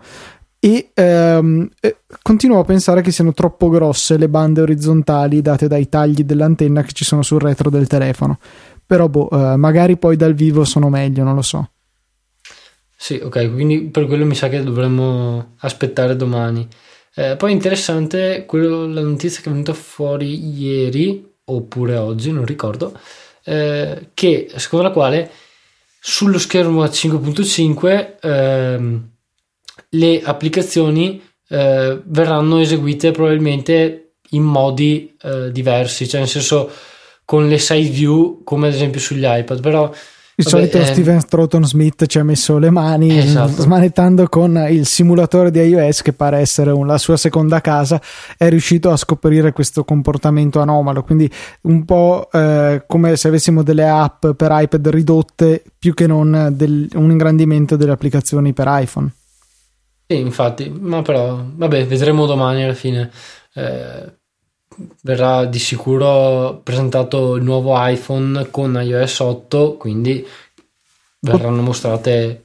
E 0.59 0.93
ehm, 0.95 1.69
eh, 1.79 1.97
continuo 2.23 2.59
a 2.59 2.65
pensare 2.65 3.03
che 3.03 3.11
siano 3.11 3.35
troppo 3.35 3.69
grosse 3.69 4.17
le 4.17 4.31
bande 4.31 4.63
orizzontali 4.63 5.43
date 5.43 5.69
dai 5.69 5.91
tagli 5.91 6.25
dell'antenna 6.25 6.81
che 6.81 6.93
ci 6.93 7.05
sono 7.05 7.21
sul 7.21 7.41
retro 7.41 7.69
del 7.69 7.87
telefono 7.87 8.39
però 8.87 9.09
boh, 9.09 9.29
eh, 9.31 9.57
magari 9.57 9.97
poi 9.97 10.17
dal 10.17 10.35
vivo 10.35 10.65
sono 10.65 10.89
meglio, 10.89 11.25
non 11.25 11.35
lo 11.35 11.43
so. 11.43 11.71
Sì, 13.05 13.21
ok, 13.23 13.53
quindi 13.53 13.83
per 13.91 14.07
quello 14.07 14.25
mi 14.25 14.35
sa 14.35 14.49
che 14.49 14.63
dovremmo 14.63 15.57
aspettare 15.59 16.17
domani. 16.17 16.67
Eh, 17.15 17.37
poi 17.37 17.53
interessante 17.53 18.47
quello, 18.47 18.87
la 18.87 19.03
notizia 19.03 19.43
che 19.43 19.51
è 19.51 19.53
venuta 19.53 19.75
fuori 19.75 20.59
ieri, 20.59 21.23
oppure 21.45 21.97
oggi, 21.97 22.33
non 22.33 22.47
ricordo, 22.47 22.99
eh, 23.45 24.09
che 24.15 24.51
secondo 24.57 24.87
la 24.87 24.93
quale 24.95 25.31
sullo 26.01 26.39
schermo 26.39 26.83
a 26.83 26.89
5.5 26.89 28.17
ehm, 28.23 29.11
le 29.91 30.23
applicazioni 30.23 31.21
eh, 31.51 32.01
verranno 32.07 32.59
eseguite 32.59 33.11
probabilmente 33.11 34.15
in 34.31 34.45
modi 34.45 35.15
eh, 35.21 35.53
diversi, 35.53 36.09
cioè 36.09 36.21
nel 36.21 36.29
senso 36.31 36.71
con 37.27 37.49
le 37.49 37.59
side 37.59 37.91
view 37.91 38.43
come 38.45 38.69
ad 38.69 38.73
esempio 38.75 39.01
sugli 39.01 39.25
iPad 39.27 39.61
però 39.61 39.93
il 40.37 40.45
Vabbè, 40.45 40.57
solito 40.57 40.79
eh, 40.79 40.85
Steven 40.87 41.21
Stroughton 41.21 41.65
Smith 41.65 42.07
ci 42.07 42.19
ha 42.19 42.25
messo 42.25 42.59
le 42.59 42.71
mani 42.71 43.19
esatto. 43.19 43.63
smanettando 43.63 44.27
con 44.29 44.67
il 44.69 44.85
simulatore 44.85 45.53
di 45.53 45.61
iOS 45.61 46.03
che 46.03 46.13
pare 46.13 46.39
essere 46.39 46.73
un, 46.73 46.89
la 46.89 46.99
sua 46.99 47.17
seconda 47.17 47.61
casa 47.61 48.01
è 48.37 48.49
riuscito 48.49 48.91
a 48.91 48.97
scoprire 48.97 49.53
questo 49.53 49.85
comportamento 49.85 50.61
anomalo. 50.61 51.05
Quindi 51.05 51.31
un 51.63 51.85
po' 51.85 52.29
eh, 52.33 52.83
come 52.87 53.15
se 53.17 53.29
avessimo 53.29 53.63
delle 53.63 53.89
app 53.89 54.27
per 54.27 54.49
iPad 54.53 54.89
ridotte 54.89 55.63
più 55.79 55.95
che 55.95 56.09
non 56.09 56.49
del, 56.53 56.89
un 56.95 57.11
ingrandimento 57.13 57.77
delle 57.77 57.93
applicazioni 57.93 58.53
per 58.53 58.67
iPhone. 58.69 59.13
Sì 60.07 60.19
infatti 60.19 60.69
ma 60.69 61.01
però 61.03 61.43
vabbè 61.55 61.87
vedremo 61.87 62.27
domani 62.27 62.65
alla 62.65 62.75
fine. 62.75 63.09
Eh, 63.55 64.23
verrà 65.03 65.45
di 65.45 65.59
sicuro 65.59 66.61
presentato 66.63 67.37
il 67.37 67.43
nuovo 67.43 67.75
iPhone 67.77 68.49
con 68.51 68.79
iOS 68.83 69.19
8, 69.21 69.77
quindi 69.77 70.27
verranno 71.21 71.63
mostrate 71.63 72.45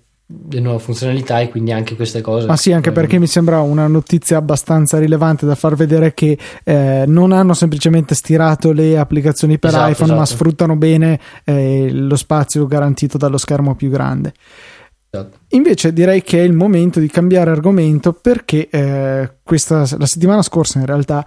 le 0.51 0.59
nuove 0.59 0.77
funzionalità 0.77 1.39
e 1.39 1.49
quindi 1.49 1.71
anche 1.71 1.95
queste 1.95 2.21
cose. 2.21 2.45
Ma 2.45 2.55
sì, 2.55 2.71
anche 2.71 2.91
perché 2.91 3.17
mi 3.17 3.25
sembra 3.25 3.61
una 3.61 3.87
notizia 3.87 4.37
abbastanza 4.37 4.99
rilevante 4.99 5.45
da 5.45 5.55
far 5.55 5.75
vedere 5.75 6.13
che 6.13 6.37
eh, 6.63 7.03
non 7.07 7.31
hanno 7.31 7.55
semplicemente 7.55 8.13
stirato 8.13 8.71
le 8.71 8.97
applicazioni 8.97 9.57
per 9.57 9.71
esatto, 9.71 9.91
iPhone, 9.91 10.11
esatto. 10.11 10.19
ma 10.19 10.25
sfruttano 10.25 10.75
bene 10.75 11.19
eh, 11.43 11.89
lo 11.91 12.15
spazio 12.15 12.67
garantito 12.67 13.17
dallo 13.17 13.37
schermo 13.37 13.75
più 13.75 13.89
grande. 13.89 14.33
Esatto. 15.11 15.37
Invece 15.49 15.91
direi 15.91 16.21
che 16.21 16.39
è 16.39 16.43
il 16.43 16.53
momento 16.53 16.99
di 16.99 17.07
cambiare 17.07 17.49
argomento 17.49 18.13
perché 18.13 18.69
eh, 18.69 19.37
questa, 19.41 19.87
la 19.97 20.05
settimana 20.05 20.43
scorsa 20.43 20.77
in 20.77 20.85
realtà 20.85 21.25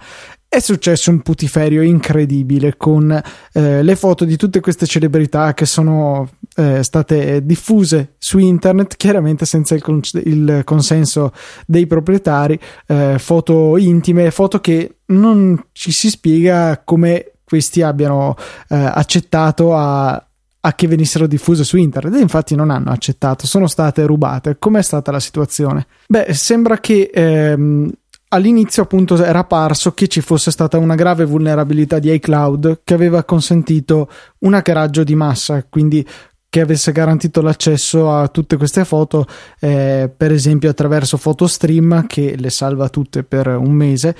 è 0.53 0.59
successo 0.59 1.09
un 1.09 1.21
putiferio 1.21 1.81
incredibile 1.81 2.77
con 2.77 3.11
eh, 3.53 3.81
le 3.81 3.95
foto 3.95 4.23
di 4.23 4.37
tutte 4.37 4.59
queste 4.59 4.85
celebrità 4.85 5.55
che 5.55 5.65
sono 5.65 6.29
eh, 6.55 6.83
state 6.83 7.43
diffuse 7.43 8.13
su 8.19 8.37
internet, 8.37 8.95
chiaramente 8.95 9.45
senza 9.45 9.73
il, 9.73 9.81
con- 9.81 10.01
il 10.13 10.61
consenso 10.63 11.33
dei 11.65 11.87
proprietari, 11.87 12.59
eh, 12.85 13.15
foto 13.17 13.77
intime, 13.77 14.29
foto 14.29 14.59
che 14.59 14.97
non 15.07 15.59
ci 15.71 15.91
si 15.91 16.11
spiega 16.11 16.83
come 16.85 17.31
questi 17.43 17.81
abbiano 17.81 18.35
eh, 18.69 18.75
accettato 18.75 19.75
a 19.75 20.23
a 20.65 20.75
che 20.75 20.87
venissero 20.87 21.27
diffuse 21.27 21.65
su 21.65 21.75
internet 21.75 22.15
e 22.15 22.21
infatti 22.21 22.55
non 22.55 22.69
hanno 22.69 22.89
accettato, 22.91 23.45
sono 23.45 23.67
state 23.67 24.05
rubate. 24.05 24.55
Com'è 24.57 24.81
stata 24.81 25.11
la 25.11 25.19
situazione? 25.19 25.87
Beh, 26.07 26.33
sembra 26.33 26.77
che 26.77 27.11
ehm, 27.13 27.91
all'inizio 28.33 28.83
appunto 28.83 29.23
era 29.23 29.43
parso 29.43 29.93
che 29.93 30.07
ci 30.07 30.21
fosse 30.21 30.51
stata 30.51 30.77
una 30.77 30.95
grave 30.95 31.23
vulnerabilità 31.23 31.99
di 31.99 32.11
iCloud 32.13 32.81
che 32.83 32.93
aveva 32.93 33.23
consentito 33.23 34.09
un 34.39 34.55
hackeraggio 34.55 35.03
di 35.03 35.15
massa, 35.15 35.63
quindi 35.69 36.05
che 36.49 36.61
avesse 36.61 36.91
garantito 36.91 37.41
l'accesso 37.41 38.11
a 38.11 38.27
tutte 38.27 38.57
queste 38.57 38.85
foto, 38.85 39.25
eh, 39.59 40.11
per 40.15 40.31
esempio 40.31 40.69
attraverso 40.69 41.17
PhotoStream 41.17 42.05
che 42.05 42.35
le 42.37 42.51
salva 42.51 42.89
tutte 42.89 43.23
per 43.23 43.47
un 43.47 43.71
mese, 43.71 44.15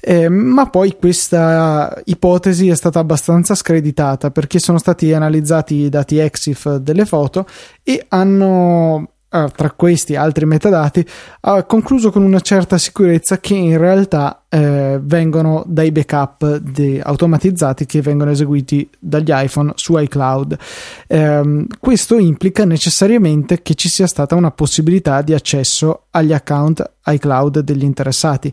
eh, 0.00 0.28
ma 0.28 0.68
poi 0.68 0.96
questa 0.98 1.96
ipotesi 2.06 2.68
è 2.68 2.74
stata 2.74 2.98
abbastanza 2.98 3.54
screditata 3.54 4.32
perché 4.32 4.58
sono 4.58 4.78
stati 4.78 5.12
analizzati 5.12 5.74
i 5.74 5.88
dati 5.88 6.18
EXIF 6.18 6.76
delle 6.78 7.04
foto 7.04 7.46
e 7.84 8.04
hanno 8.08 9.15
tra 9.28 9.70
questi 9.72 10.16
altri 10.16 10.46
metadati, 10.46 11.06
ha 11.40 11.64
concluso 11.64 12.10
con 12.10 12.22
una 12.22 12.40
certa 12.40 12.78
sicurezza 12.78 13.38
che 13.38 13.54
in 13.54 13.76
realtà 13.76 14.44
eh, 14.48 14.98
vengono 15.02 15.64
dai 15.66 15.92
backup 15.92 16.56
de- 16.56 17.00
automatizzati 17.00 17.86
che 17.86 18.00
vengono 18.00 18.30
eseguiti 18.30 18.88
dagli 18.98 19.30
iPhone 19.30 19.72
su 19.74 19.98
iCloud. 19.98 20.56
Eh, 21.06 21.66
questo 21.78 22.18
implica 22.18 22.64
necessariamente 22.64 23.62
che 23.62 23.74
ci 23.74 23.88
sia 23.88 24.06
stata 24.06 24.34
una 24.34 24.50
possibilità 24.50 25.22
di 25.22 25.34
accesso 25.34 26.04
agli 26.10 26.32
account 26.32 26.92
iCloud 27.04 27.60
degli 27.60 27.84
interessati 27.84 28.52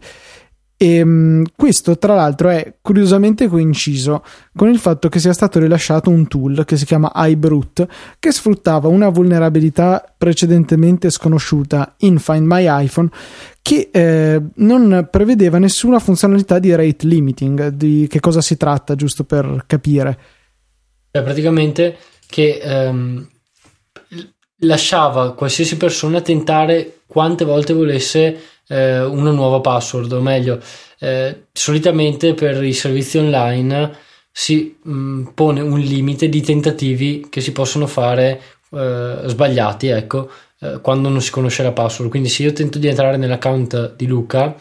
e 0.76 0.96
ehm, 0.96 1.44
questo, 1.56 1.98
tra 1.98 2.16
l'altro, 2.16 2.50
è 2.50 2.76
curiosamente 2.82 3.48
coinciso 3.48 4.24
con 4.56 4.70
il 4.70 4.80
fatto 4.80 5.10
che 5.10 5.20
sia 5.20 5.34
stato 5.34 5.60
rilasciato 5.60 6.10
un 6.10 6.28
tool 6.28 6.66
che 6.66 6.78
si 6.78 6.86
chiama 6.86 7.12
iBrute 7.14 7.88
che 8.20 8.32
sfruttava 8.32 8.88
una 8.88 9.10
vulnerabilità 9.10 10.04
precedentemente 10.18 11.10
sconosciuta 11.10 11.96
in 12.00 12.20
Find 12.20 12.46
My 12.46 12.66
iPhone 12.84 13.10
che 13.62 13.90
eh, 13.92 14.42
non 14.56 15.08
prevedeva 15.10 15.58
nessuna 15.58 16.00
funzionalità 16.00 16.60
di 16.60 16.76
rate 16.76 17.08
limiting. 17.08 17.68
Di 17.70 18.08
che 18.10 18.20
cosa 18.20 18.42
si 18.42 18.58
tratta, 18.58 18.96
giusto 18.96 19.24
per 19.24 19.64
capire? 19.66 20.20
Beh, 21.12 21.22
praticamente 21.22 21.98
che 22.28 22.60
ehm, 22.62 23.30
lasciava 24.58 25.34
qualsiasi 25.34 25.78
persona 25.78 26.22
tentare 26.22 27.02
quante 27.06 27.46
volte 27.46 27.74
volesse 27.74 28.38
eh, 28.68 29.04
una 29.04 29.32
nuova 29.32 29.62
password, 29.62 30.12
o 30.12 30.22
meglio, 30.22 30.60
eh, 31.00 31.48
solitamente 31.52 32.34
per 32.34 32.64
i 32.64 32.74
servizi 32.74 33.18
online 33.18 33.98
si 34.32 34.78
mh, 34.82 34.92
mm, 34.92 35.26
pone 35.34 35.62
un 35.62 35.80
limite 35.80 36.30
di 36.30 36.42
tentativi 36.42 37.28
che 37.30 37.42
si 37.42 37.52
possono 37.52 37.88
fare 37.88 38.42
eh, 38.72 39.22
sbagliati, 39.26 39.88
ecco, 39.88 40.30
eh, 40.60 40.80
quando 40.82 41.10
non 41.10 41.22
si 41.22 41.32
conosce 41.32 41.64
la 41.64 41.72
password. 41.72 42.10
Quindi 42.10 42.30
se 42.30 42.44
io 42.44 42.54
tento 42.54 42.80
di 42.80 42.88
entrare 42.88 43.18
nell'account 43.18 43.96
di 43.96 44.08
Luca, 44.08 44.56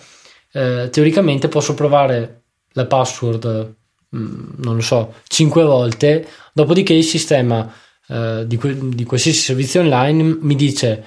eh, 0.53 0.89
teoricamente 0.91 1.49
posso 1.49 1.75
provare 1.75 2.43
la 2.73 2.87
password, 2.87 3.75
mh, 4.11 4.19
mm, 4.19 4.45
non 4.59 4.75
lo 4.77 4.83
so, 4.83 5.15
5 5.27 5.63
volte, 5.65 6.27
dopodiché 6.53 6.93
il 6.93 7.05
sistema 7.05 7.73
eh, 8.09 8.45
di, 8.47 8.57
que- 8.57 8.77
di 8.91 9.05
qualsiasi 9.05 9.39
servizio 9.39 9.81
online 9.81 10.39
mi 10.41 10.55
dice 10.55 11.05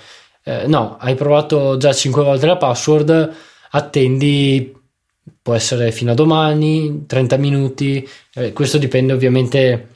eh, 0.48 0.68
no, 0.68 0.96
hai 1.00 1.16
provato 1.16 1.76
già 1.78 1.92
5 1.92 2.24
volte 2.24 2.46
la 2.46 2.58
password, 2.58 3.34
attendi, 3.72 4.72
può 5.42 5.56
essere 5.56 5.92
fino 5.92 6.12
a 6.12 6.14
domani, 6.14 7.06
30 7.08 7.38
minuti, 7.38 8.08
eh, 8.36 8.54
questo 8.54 8.78
dipende 8.78 9.14
ovviamente 9.14 9.90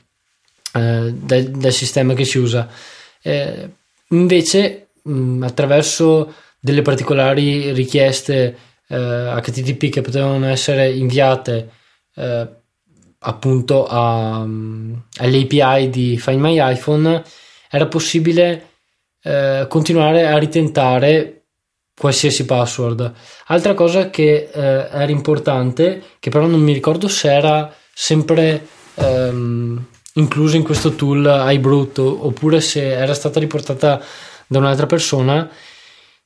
eh, 0.72 1.14
dal, 1.14 1.44
dal, 1.44 1.72
sistema 1.72 2.14
che 2.14 2.24
si 2.24 2.38
usa. 2.38 2.68
Eh, 3.22 3.70
invece, 4.08 4.88
mh, 5.02 5.12
mm, 5.12 5.42
attraverso 5.44 6.34
delle 6.58 6.82
particolari 6.82 7.72
richieste 7.72 8.56
HTTP 8.88 9.84
eh, 9.84 9.88
che 9.88 10.00
potevano 10.00 10.46
essere 10.46 10.90
inviate 10.90 11.78
appunto 13.20 13.86
a, 13.86 14.38
um, 14.38 15.00
all'API 15.18 15.90
di 15.90 16.18
Find 16.18 16.40
My 16.40 16.72
iPhone, 16.72 17.22
era 17.70 17.86
possibile 17.86 18.69
eh, 19.22 19.66
continuare 19.68 20.26
a 20.26 20.38
ritentare 20.38 21.44
qualsiasi 21.96 22.44
password. 22.46 23.12
Altra 23.46 23.74
cosa 23.74 24.08
che 24.08 24.48
eh, 24.50 24.60
era 24.90 25.10
importante, 25.10 26.02
che 26.18 26.30
però 26.30 26.46
non 26.46 26.60
mi 26.60 26.72
ricordo 26.72 27.08
se 27.08 27.30
era 27.30 27.72
sempre 27.92 28.66
ehm, 28.94 29.84
incluso 30.14 30.56
in 30.56 30.62
questo 30.62 30.94
tool 30.94 31.44
iBrute 31.48 32.00
oppure 32.00 32.60
se 32.60 32.90
era 32.92 33.14
stata 33.14 33.38
riportata 33.38 34.02
da 34.46 34.58
un'altra 34.58 34.86
persona, 34.86 35.48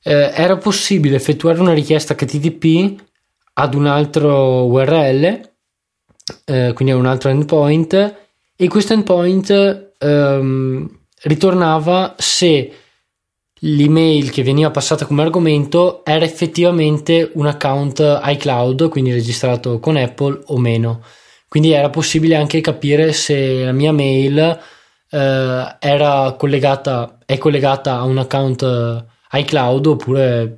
eh, 0.01 0.31
era 0.33 0.57
possibile 0.57 1.17
effettuare 1.17 1.59
una 1.59 1.73
richiesta 1.73 2.15
HTTP 2.15 3.01
ad 3.53 3.73
un 3.73 3.87
altro 3.87 4.65
URL, 4.65 5.49
eh, 6.45 6.71
quindi 6.73 6.93
a 6.93 6.97
un 6.97 7.05
altro 7.05 7.29
endpoint, 7.29 8.15
e 8.55 8.67
questo 8.67 8.93
endpoint 8.93 9.91
ehm, 9.97 10.99
ritornava 11.23 12.15
se 12.17 12.73
l'email 13.67 14.29
che 14.29 14.43
veniva 14.43 14.69
passata 14.69 15.05
come 15.05 15.23
argomento 15.23 16.05
era 16.05 16.23
effettivamente 16.23 17.31
un 17.33 17.47
account 17.47 18.21
iCloud, 18.23 18.89
quindi 18.89 19.11
registrato 19.11 19.79
con 19.79 19.95
Apple 19.95 20.41
o 20.47 20.57
meno. 20.57 21.01
Quindi 21.47 21.71
era 21.71 21.89
possibile 21.89 22.35
anche 22.35 22.61
capire 22.61 23.11
se 23.13 23.63
la 23.63 23.71
mia 23.71 23.91
mail 23.91 24.59
eh, 25.09 25.75
era 25.79 26.35
collegata, 26.37 27.19
è 27.25 27.37
collegata 27.37 27.95
a 27.95 28.03
un 28.03 28.17
account 28.17 29.05
iCloud 29.31 29.85
oppure 29.85 30.53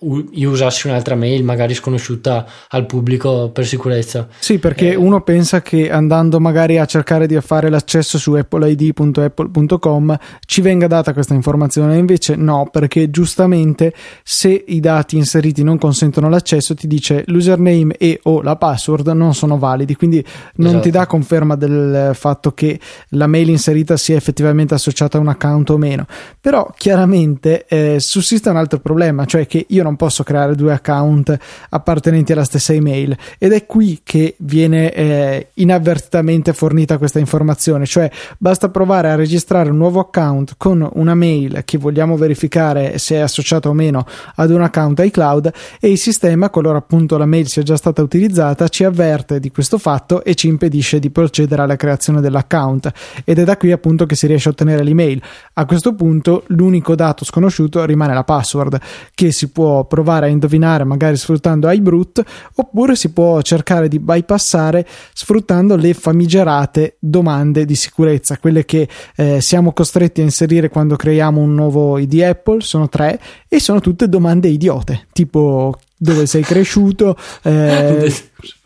usassi 0.00 0.86
un'altra 0.86 1.14
mail 1.14 1.44
magari 1.44 1.74
sconosciuta 1.74 2.46
al 2.68 2.86
pubblico 2.86 3.50
per 3.50 3.66
sicurezza. 3.66 4.28
Sì, 4.38 4.58
perché 4.58 4.92
eh, 4.92 4.94
uno 4.94 5.22
pensa 5.22 5.62
che 5.62 5.90
andando 5.90 6.40
magari 6.40 6.78
a 6.78 6.86
cercare 6.86 7.26
di 7.26 7.38
fare 7.40 7.68
l'accesso 7.68 8.18
su 8.18 8.32
appleid.apple.com 8.32 10.18
ci 10.46 10.60
venga 10.60 10.86
data 10.86 11.12
questa 11.12 11.34
informazione, 11.34 11.96
invece 11.96 12.36
no, 12.36 12.68
perché 12.70 13.10
giustamente 13.10 13.92
se 14.22 14.64
i 14.68 14.80
dati 14.80 15.16
inseriti 15.16 15.62
non 15.62 15.78
consentono 15.78 16.28
l'accesso 16.28 16.74
ti 16.74 16.86
dice 16.86 17.24
l'username 17.26 17.96
e 17.96 18.20
o 18.24 18.42
la 18.42 18.56
password 18.56 19.08
non 19.08 19.34
sono 19.34 19.58
validi, 19.58 19.96
quindi 19.96 20.24
non 20.56 20.68
esatto. 20.68 20.82
ti 20.82 20.90
dà 20.90 21.06
conferma 21.06 21.56
del 21.56 22.10
fatto 22.14 22.52
che 22.52 22.78
la 23.10 23.26
mail 23.26 23.48
inserita 23.48 23.96
sia 23.96 24.16
effettivamente 24.16 24.74
associata 24.74 25.18
a 25.18 25.20
un 25.20 25.28
account 25.28 25.70
o 25.70 25.78
meno. 25.78 26.06
Però 26.40 26.72
chiaramente 26.76 27.66
eh, 27.66 27.96
sussiste 28.00 28.48
un 28.48 28.56
altro 28.56 28.78
problema, 28.80 29.24
cioè 29.24 29.46
che 29.46 29.66
io 29.68 29.82
non 29.82 29.89
non 29.90 29.96
posso 29.96 30.22
creare 30.22 30.54
due 30.54 30.72
account 30.72 31.36
appartenenti 31.70 32.32
alla 32.32 32.44
stessa 32.44 32.72
email 32.72 33.16
ed 33.38 33.52
è 33.52 33.66
qui 33.66 34.00
che 34.04 34.36
viene 34.38 34.92
eh, 34.92 35.48
inavvertitamente 35.54 36.52
fornita 36.52 36.96
questa 36.96 37.18
informazione, 37.18 37.86
cioè 37.86 38.10
basta 38.38 38.68
provare 38.68 39.10
a 39.10 39.16
registrare 39.16 39.70
un 39.70 39.76
nuovo 39.76 40.00
account 40.00 40.54
con 40.56 40.88
una 40.94 41.14
mail 41.14 41.62
che 41.64 41.76
vogliamo 41.76 42.16
verificare 42.16 42.98
se 42.98 43.16
è 43.16 43.18
associata 43.18 43.68
o 43.68 43.72
meno 43.72 44.06
ad 44.36 44.50
un 44.50 44.62
account 44.62 45.00
iCloud 45.00 45.52
e 45.80 45.90
il 45.90 45.98
sistema, 45.98 46.50
qualora 46.50 46.78
appunto 46.78 47.18
la 47.18 47.26
mail 47.26 47.48
sia 47.48 47.62
già 47.62 47.76
stata 47.76 48.00
utilizzata, 48.00 48.68
ci 48.68 48.84
avverte 48.84 49.40
di 49.40 49.50
questo 49.50 49.78
fatto 49.78 50.22
e 50.22 50.34
ci 50.34 50.46
impedisce 50.46 51.00
di 51.00 51.10
procedere 51.10 51.62
alla 51.62 51.76
creazione 51.76 52.20
dell'account 52.20 52.92
ed 53.24 53.38
è 53.38 53.44
da 53.44 53.56
qui 53.56 53.72
appunto 53.72 54.06
che 54.06 54.14
si 54.14 54.26
riesce 54.28 54.48
a 54.48 54.52
ottenere 54.52 54.84
l'email. 54.84 55.20
A 55.54 55.66
questo 55.66 55.94
punto 55.94 56.44
l'unico 56.48 56.94
dato 56.94 57.24
sconosciuto 57.24 57.84
rimane 57.84 58.14
la 58.14 58.24
password 58.24 58.78
che 59.14 59.32
si 59.32 59.50
può 59.50 59.79
può 59.80 59.84
provare 59.84 60.26
a 60.26 60.28
indovinare 60.28 60.84
magari 60.84 61.16
sfruttando 61.16 61.70
iBrute 61.70 62.24
oppure 62.56 62.96
si 62.96 63.10
può 63.10 63.40
cercare 63.42 63.88
di 63.88 63.98
bypassare 63.98 64.86
sfruttando 65.12 65.76
le 65.76 65.94
famigerate 65.94 66.96
domande 66.98 67.64
di 67.64 67.74
sicurezza, 67.74 68.38
quelle 68.38 68.64
che 68.64 68.88
eh, 69.16 69.40
siamo 69.40 69.72
costretti 69.72 70.20
a 70.20 70.24
inserire 70.24 70.68
quando 70.68 70.96
creiamo 70.96 71.40
un 71.40 71.54
nuovo 71.54 71.98
ID 71.98 72.20
Apple, 72.20 72.60
sono 72.60 72.88
tre 72.88 73.20
e 73.48 73.60
sono 73.60 73.80
tutte 73.80 74.08
domande 74.08 74.48
idiote, 74.48 75.06
tipo 75.12 75.78
dove 75.96 76.26
sei 76.26 76.42
cresciuto, 76.42 77.16
eh, 77.42 78.12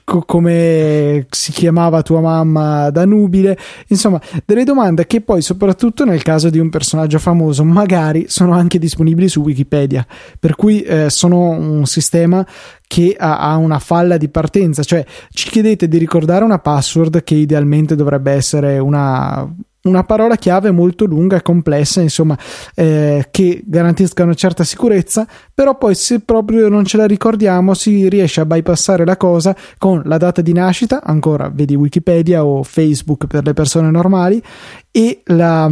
co- 0.04 0.22
come 0.22 1.26
si 1.30 1.52
chiamava 1.52 2.02
tua 2.02 2.20
mamma 2.20 2.90
da 2.90 3.04
nubile, 3.04 3.58
insomma, 3.88 4.20
delle 4.44 4.64
domande 4.64 5.06
che 5.06 5.20
poi, 5.20 5.42
soprattutto 5.42 6.04
nel 6.04 6.22
caso 6.22 6.50
di 6.50 6.58
un 6.58 6.68
personaggio 6.68 7.18
famoso, 7.18 7.64
magari 7.64 8.26
sono 8.28 8.52
anche 8.52 8.78
disponibili 8.78 9.28
su 9.28 9.40
Wikipedia, 9.40 10.06
per 10.38 10.54
cui 10.54 10.82
eh, 10.82 11.10
sono 11.10 11.50
un 11.50 11.86
sistema 11.86 12.46
che 12.86 13.16
ha, 13.18 13.38
ha, 13.38 13.56
una 13.56 13.78
falla 13.78 14.16
di 14.16 14.28
partenza, 14.28 14.82
cioè 14.82 15.04
ci 15.30 15.48
chiedete 15.48 15.88
di 15.88 15.98
ricordare 15.98 16.44
una 16.44 16.58
password 16.58 17.24
che 17.24 17.34
idealmente 17.34 17.96
dovrebbe 17.96 18.32
essere 18.32 18.78
una 18.78 19.48
una 19.84 20.04
parola 20.04 20.36
chiave 20.36 20.70
molto 20.70 21.04
lunga 21.04 21.36
e 21.36 21.42
complessa, 21.42 22.00
insomma, 22.00 22.38
eh, 22.74 23.28
che 23.30 23.62
garantisca 23.66 24.22
una 24.22 24.34
certa 24.34 24.64
sicurezza, 24.64 25.26
però 25.52 25.76
poi 25.76 25.94
se 25.94 26.20
proprio 26.20 26.68
non 26.68 26.84
ce 26.84 26.96
la 26.96 27.06
ricordiamo 27.06 27.74
si 27.74 28.08
riesce 28.08 28.40
a 28.40 28.46
bypassare 28.46 29.04
la 29.04 29.16
cosa 29.16 29.54
con 29.76 30.02
la 30.04 30.16
data 30.16 30.40
di 30.40 30.52
nascita, 30.52 31.02
ancora 31.02 31.50
vedi 31.52 31.74
Wikipedia 31.74 32.44
o 32.44 32.62
Facebook 32.62 33.26
per 33.26 33.44
le 33.44 33.52
persone 33.52 33.90
normali, 33.90 34.42
e 34.90 35.20
la 35.24 35.70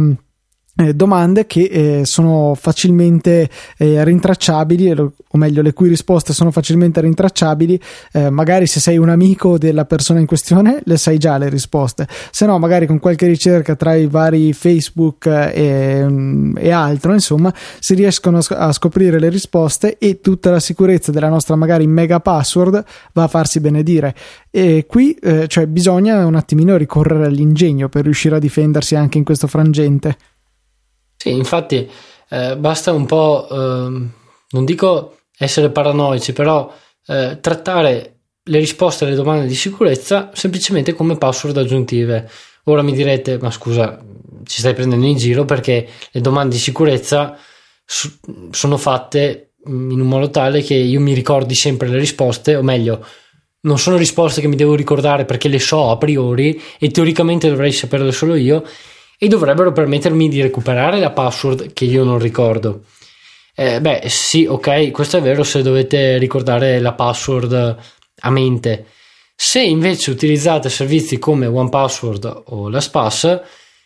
eh, 0.75 0.95
domande 0.95 1.45
che 1.45 1.99
eh, 1.99 2.05
sono 2.05 2.55
facilmente 2.59 3.47
eh, 3.77 4.03
rintracciabili, 4.03 4.89
o 4.91 5.11
meglio, 5.33 5.61
le 5.61 5.71
cui 5.71 5.87
risposte 5.87 6.33
sono 6.33 6.49
facilmente 6.49 6.99
rintracciabili. 6.99 7.79
Eh, 8.11 8.29
magari 8.31 8.65
se 8.65 8.79
sei 8.79 8.97
un 8.97 9.09
amico 9.09 9.59
della 9.59 9.85
persona 9.85 10.19
in 10.19 10.25
questione, 10.25 10.81
le 10.83 10.97
sai 10.97 11.19
già 11.19 11.37
le 11.37 11.49
risposte, 11.49 12.07
se 12.31 12.47
no, 12.47 12.57
magari 12.57 12.87
con 12.87 12.97
qualche 12.97 13.27
ricerca 13.27 13.75
tra 13.75 13.93
i 13.93 14.07
vari 14.07 14.51
Facebook 14.53 15.27
e, 15.27 16.03
mm, 16.07 16.57
e 16.57 16.71
altro, 16.71 17.13
insomma, 17.13 17.53
si 17.79 17.93
riescono 17.93 18.39
a 18.49 18.71
scoprire 18.71 19.19
le 19.19 19.29
risposte 19.29 19.99
e 19.99 20.21
tutta 20.21 20.49
la 20.49 20.59
sicurezza 20.59 21.11
della 21.11 21.29
nostra 21.29 21.55
magari 21.55 21.85
mega 21.85 22.19
password 22.19 22.83
va 23.13 23.23
a 23.23 23.27
farsi 23.27 23.59
benedire. 23.59 24.15
E 24.49 24.85
qui, 24.87 25.13
eh, 25.21 25.47
cioè, 25.47 25.67
bisogna 25.67 26.25
un 26.25 26.35
attimino 26.35 26.77
ricorrere 26.77 27.25
all'ingegno 27.27 27.89
per 27.89 28.03
riuscire 28.03 28.37
a 28.37 28.39
difendersi 28.39 28.95
anche 28.95 29.19
in 29.19 29.23
questo 29.23 29.45
frangente. 29.45 30.17
Sì, 31.23 31.31
infatti 31.31 31.89
eh, 32.31 32.57
basta 32.57 32.91
un 32.91 33.05
po', 33.05 33.47
eh, 33.49 33.55
non 33.55 34.65
dico 34.65 35.19
essere 35.37 35.69
paranoici, 35.69 36.33
però 36.33 36.69
eh, 37.07 37.37
trattare 37.39 38.17
le 38.43 38.59
risposte 38.59 39.05
alle 39.05 39.15
domande 39.15 39.47
di 39.47 39.55
sicurezza 39.55 40.31
semplicemente 40.33 40.91
come 40.91 41.17
password 41.17 41.55
aggiuntive. 41.55 42.29
Ora 42.65 42.81
mi 42.81 42.91
direte, 42.91 43.37
ma 43.39 43.51
scusa, 43.51 44.03
ci 44.43 44.59
stai 44.59 44.73
prendendo 44.73 45.05
in 45.05 45.15
giro 45.15 45.45
perché 45.45 45.87
le 46.11 46.19
domande 46.19 46.55
di 46.55 46.61
sicurezza 46.61 47.37
su- 47.85 48.11
sono 48.51 48.75
fatte 48.75 49.53
in 49.67 50.01
un 50.01 50.07
modo 50.07 50.29
tale 50.29 50.61
che 50.61 50.73
io 50.73 50.99
mi 50.99 51.13
ricordi 51.13 51.55
sempre 51.55 51.87
le 51.87 51.99
risposte, 51.99 52.57
o 52.57 52.63
meglio, 52.63 53.01
non 53.61 53.79
sono 53.79 53.95
risposte 53.95 54.41
che 54.41 54.47
mi 54.47 54.57
devo 54.57 54.75
ricordare 54.75 55.23
perché 55.23 55.47
le 55.47 55.59
so 55.59 55.89
a 55.89 55.97
priori 55.97 56.61
e 56.77 56.91
teoricamente 56.91 57.47
dovrei 57.47 57.71
saperle 57.71 58.11
solo 58.11 58.35
io 58.35 58.65
e 59.23 59.29
dovrebbero 59.29 59.71
permettermi 59.71 60.27
di 60.27 60.41
recuperare 60.41 60.99
la 60.99 61.11
password 61.11 61.71
che 61.71 61.85
io 61.85 62.03
non 62.03 62.19
ricordo. 62.19 62.83
Eh, 63.55 63.79
beh, 63.79 64.01
sì, 64.07 64.45
ok, 64.45 64.91
questo 64.91 65.15
è 65.15 65.21
vero 65.21 65.43
se 65.43 65.61
dovete 65.61 66.17
ricordare 66.17 66.77
la 66.81 66.91
password 66.91 67.77
a 68.19 68.29
mente. 68.29 68.87
Se 69.33 69.61
invece 69.61 70.11
utilizzate 70.11 70.67
servizi 70.67 71.19
come 71.19 71.45
OnePassword 71.45 72.43
o 72.47 72.67
LastPass, 72.67 73.39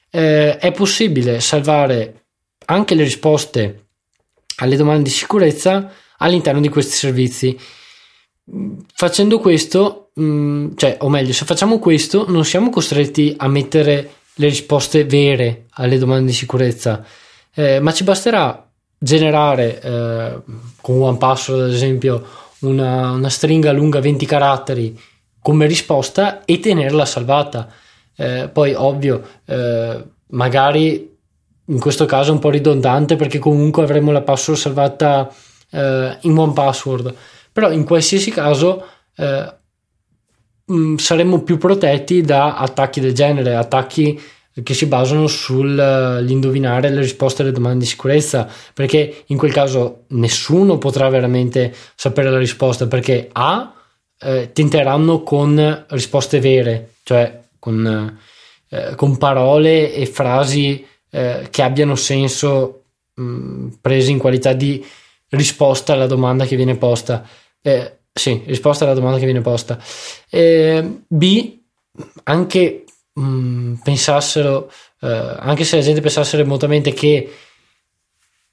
eh, 0.10 0.58
è 0.58 0.72
possibile 0.72 1.40
salvare 1.40 2.26
anche 2.66 2.96
le 2.96 3.04
risposte 3.04 3.90
alle 4.56 4.76
domande 4.76 5.04
di 5.04 5.12
sicurezza 5.12 5.92
all'interno 6.18 6.62
di 6.62 6.70
questi 6.70 6.96
servizi. 6.96 7.56
Facendo 8.92 9.38
questo, 9.38 10.10
mh, 10.16 10.24
mm, 10.24 10.68
cioè, 10.78 10.98
o 11.02 11.10
meglio, 11.10 11.32
se 11.32 11.46
facciamo 11.46 11.78
questo, 11.78 12.26
non 12.28 12.44
siamo 12.44 12.72
costretti 12.72 13.36
a 13.38 13.48
mettere 13.48 14.16
le 14.38 14.48
risposte 14.48 15.06
vere 15.06 15.66
alle 15.74 15.98
domande 15.98 16.28
di 16.28 16.34
sicurezza, 16.34 17.04
eh, 17.54 17.80
ma 17.80 17.92
ci 17.92 18.04
basterà 18.04 18.68
generare 18.98 19.82
eh, 19.82 20.38
con 20.82 21.02
OnePassword 21.02 21.62
ad 21.62 21.74
esempio 21.74 22.26
una, 22.60 23.12
una, 23.12 23.30
stringa 23.30 23.72
lunga 23.72 24.00
20 24.00 24.26
caratteri 24.26 25.00
come 25.42 25.68
risposta 25.68 26.44
e 26.46 26.60
tenerla 26.60 27.06
salvata. 27.06 27.72
Eh, 28.16 28.50
poi 28.52 28.74
ovvio, 28.74 29.22
eh, 29.46 30.04
magari 30.28 31.16
in 31.66 31.80
questo 31.80 32.06
caso 32.06 32.32
è 32.32 32.34
un 32.34 32.40
po' 32.40 32.50
ridondante 32.50 33.16
perché 33.16 33.38
comunque 33.40 33.84
avremo 33.84 34.12
la 34.12 34.22
password 34.22 34.60
salvata 34.60 35.32
eh, 35.72 36.18
in 36.22 36.38
OnePassword, 36.38 37.16
però 37.52 37.72
in 37.72 37.84
qualsiasi 37.84 38.32
caso 38.32 38.86
eh, 39.16 39.54
mh, 40.68 40.76
mm, 40.76 40.96
saremmo 40.96 41.42
più 41.44 41.58
protetti 41.58 42.22
da 42.22 42.56
attacchi 42.56 43.00
del 43.00 43.14
genere, 43.14 43.56
attacchi 43.56 44.20
che 44.64 44.74
si 44.74 44.88
basano 44.88 45.28
sull'indovinare 45.28 46.90
le 46.90 47.02
risposte 47.02 47.42
alle 47.42 47.52
domande 47.52 47.80
di 47.80 47.90
sicurezza, 47.90 48.50
perché 48.74 49.24
in 49.28 49.38
quel 49.38 49.54
caso 49.54 50.06
nessuno 50.10 50.78
potrà 50.78 51.10
veramente 51.10 51.74
sapere 51.96 52.32
la 52.32 52.40
risposta, 52.40 52.88
perché 52.88 53.30
A 53.32 53.74
eh, 54.20 54.52
tenteranno 54.52 55.22
con 55.22 55.86
risposte 55.90 56.40
vere, 56.40 56.96
cioè 57.04 57.40
con, 57.60 58.18
eh, 58.70 58.96
con 58.96 59.18
parole 59.18 59.94
e 59.94 60.06
frasi 60.08 60.86
eh, 61.12 61.48
che 61.52 61.62
abbiano 61.62 61.96
senso 61.96 62.86
mh, 63.14 63.68
prese 63.80 64.12
in 64.12 64.18
qualità 64.18 64.54
di 64.54 64.84
risposta 65.30 65.94
alla 65.94 66.08
domanda 66.08 66.46
che 66.46 66.56
viene 66.56 66.78
posta. 66.78 67.28
Eh, 67.62 67.97
sì, 68.18 68.44
risposta 68.46 68.86
alla 68.86 68.94
domanda 68.94 69.20
che 69.20 69.26
viene 69.26 69.42
posta. 69.42 69.80
Eh, 70.30 71.02
B, 71.08 71.58
anche 72.24 72.84
mh, 73.14 73.22
mm, 73.22 73.74
pensassero, 73.76 74.72
eh, 75.02 75.36
anche 75.40 75.64
se 75.64 75.78
la 75.78 75.82
gente 75.84 76.02
pensasse 76.02 76.38
remotamente 76.38 76.94
che 76.94 77.32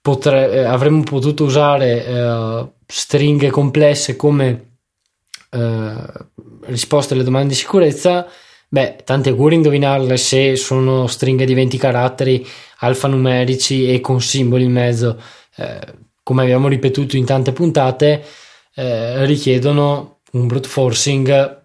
potre, 0.01 0.51
eh, 0.51 0.65
avremmo 0.65 1.03
potuto 1.03 1.45
usare 1.45 2.05
eh, 2.05 2.67
stringhe 2.87 3.51
complesse 3.51 4.17
come 4.17 4.77
eh, 5.51 5.95
risposte 6.67 7.15
alle 7.15 7.25
domande 7.25 7.49
di 7.49 7.55
sicurezza, 7.55 8.27
beh, 8.69 8.99
tanti 9.05 9.31
auguri 9.31 9.55
indovinarle 9.55 10.17
se 10.17 10.57
sono 10.57 11.07
stringhe 11.07 11.47
di 11.47 11.55
20 11.55 11.79
caratteri 11.79 12.47
alfanumerici 12.81 13.93
e 13.93 14.01
con 14.01 14.21
simboli 14.21 14.65
in 14.65 14.73
mezzo. 14.73 15.21
Eh, 15.57 16.03
come 16.23 16.43
abbiamo 16.43 16.69
ripetuto 16.69 17.17
in 17.17 17.25
tante 17.25 17.53
puntate, 17.53 18.25
eh, 18.75 19.25
richiedono 19.25 20.19
un 20.33 20.47
brute 20.47 20.69
forcing 20.69 21.63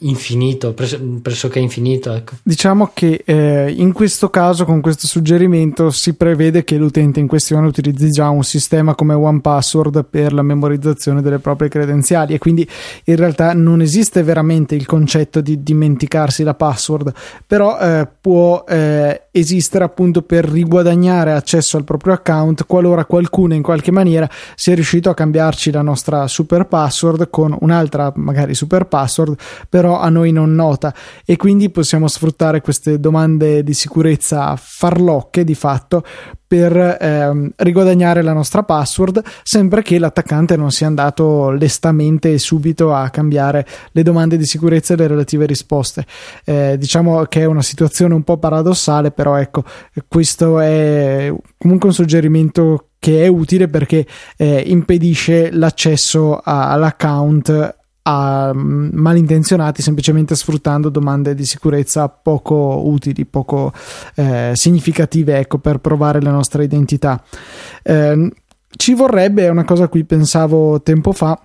infinito, 0.00 0.72
pres- 0.72 0.98
pressoché 1.22 1.60
infinito. 1.60 2.12
Ecco. 2.12 2.34
Diciamo 2.42 2.90
che 2.92 3.22
eh, 3.24 3.72
in 3.76 3.92
questo 3.92 4.30
caso, 4.30 4.64
con 4.64 4.80
questo 4.80 5.06
suggerimento, 5.06 5.90
si 5.90 6.14
prevede 6.14 6.64
che 6.64 6.76
l'utente 6.76 7.20
in 7.20 7.28
questione 7.28 7.66
utilizzi 7.66 8.10
già 8.10 8.28
un 8.28 8.42
sistema 8.42 8.94
come 8.94 9.14
OnePassword 9.14 10.06
per 10.10 10.32
la 10.32 10.42
memorizzazione 10.42 11.22
delle 11.22 11.38
proprie 11.38 11.68
credenziali 11.68 12.34
e 12.34 12.38
quindi 12.38 12.68
in 13.04 13.16
realtà 13.16 13.52
non 13.52 13.80
esiste 13.80 14.22
veramente 14.24 14.74
il 14.74 14.86
concetto 14.86 15.40
di 15.40 15.62
dimenticarsi 15.62 16.42
la 16.42 16.54
password, 16.54 17.12
però 17.46 17.78
eh, 17.78 18.08
può 18.20 18.64
eh, 18.66 19.25
esistere 19.38 19.84
appunto 19.84 20.22
per 20.22 20.44
riguadagnare 20.44 21.32
accesso 21.32 21.76
al 21.76 21.84
proprio 21.84 22.14
account 22.14 22.64
qualora 22.66 23.04
qualcuno 23.04 23.54
in 23.54 23.62
qualche 23.62 23.90
maniera 23.90 24.28
sia 24.54 24.74
riuscito 24.74 25.10
a 25.10 25.14
cambiarci 25.14 25.70
la 25.70 25.82
nostra 25.82 26.26
super 26.26 26.66
password 26.66 27.28
con 27.28 27.56
un'altra 27.60 28.12
magari 28.16 28.54
super 28.54 28.86
password 28.86 29.38
però 29.68 30.00
a 30.00 30.08
noi 30.08 30.32
non 30.32 30.54
nota. 30.54 30.94
E 31.24 31.36
quindi 31.36 31.70
possiamo 31.70 32.08
sfruttare 32.08 32.60
queste 32.60 32.98
domande 32.98 33.62
di 33.62 33.74
sicurezza 33.74 34.56
farlocche 34.56 35.44
di 35.44 35.54
fatto 35.54 36.02
per 36.46 36.98
ehm, 37.00 37.50
riguadagnare 37.56 38.22
la 38.22 38.32
nostra 38.32 38.62
password 38.62 39.22
sempre 39.42 39.82
che 39.82 39.98
l'attaccante 39.98 40.56
non 40.56 40.70
sia 40.70 40.86
andato 40.86 41.50
lestamente 41.50 42.32
e 42.32 42.38
subito 42.38 42.94
a 42.94 43.10
cambiare 43.10 43.66
le 43.92 44.02
domande 44.02 44.36
di 44.36 44.44
sicurezza 44.44 44.94
e 44.94 44.96
le 44.96 45.06
relative 45.06 45.46
risposte. 45.46 46.06
Eh, 46.44 46.76
diciamo 46.78 47.24
che 47.24 47.40
è 47.40 47.44
una 47.44 47.62
situazione 47.62 48.14
un 48.14 48.22
po' 48.22 48.38
paradossale 48.38 49.10
però 49.10 49.36
ecco 49.36 49.64
questo 50.08 50.60
è 50.60 51.32
comunque 51.58 51.88
un 51.88 51.94
suggerimento 51.94 52.88
che 52.98 53.24
è 53.24 53.28
utile 53.28 53.68
perché 53.68 54.06
eh, 54.36 54.64
impedisce 54.66 55.50
l'accesso 55.52 56.36
a, 56.36 56.70
all'account 56.70 57.75
a 58.08 58.52
mm, 58.54 58.90
malintenzionati 58.92 59.82
semplicemente 59.82 60.34
sfruttando 60.34 60.88
domande 60.88 61.34
di 61.34 61.44
sicurezza 61.44 62.08
poco 62.08 62.82
utili, 62.86 63.24
poco 63.24 63.72
eh, 64.14 64.52
significative 64.54 65.38
ecco, 65.38 65.58
per 65.58 65.78
provare 65.78 66.20
la 66.20 66.30
nostra 66.30 66.62
identità. 66.62 67.22
Eh, 67.82 68.30
ci 68.76 68.94
vorrebbe, 68.94 69.48
una 69.48 69.64
cosa 69.64 69.84
a 69.84 69.88
cui 69.88 70.04
pensavo 70.04 70.82
tempo 70.82 71.12
fa, 71.12 71.40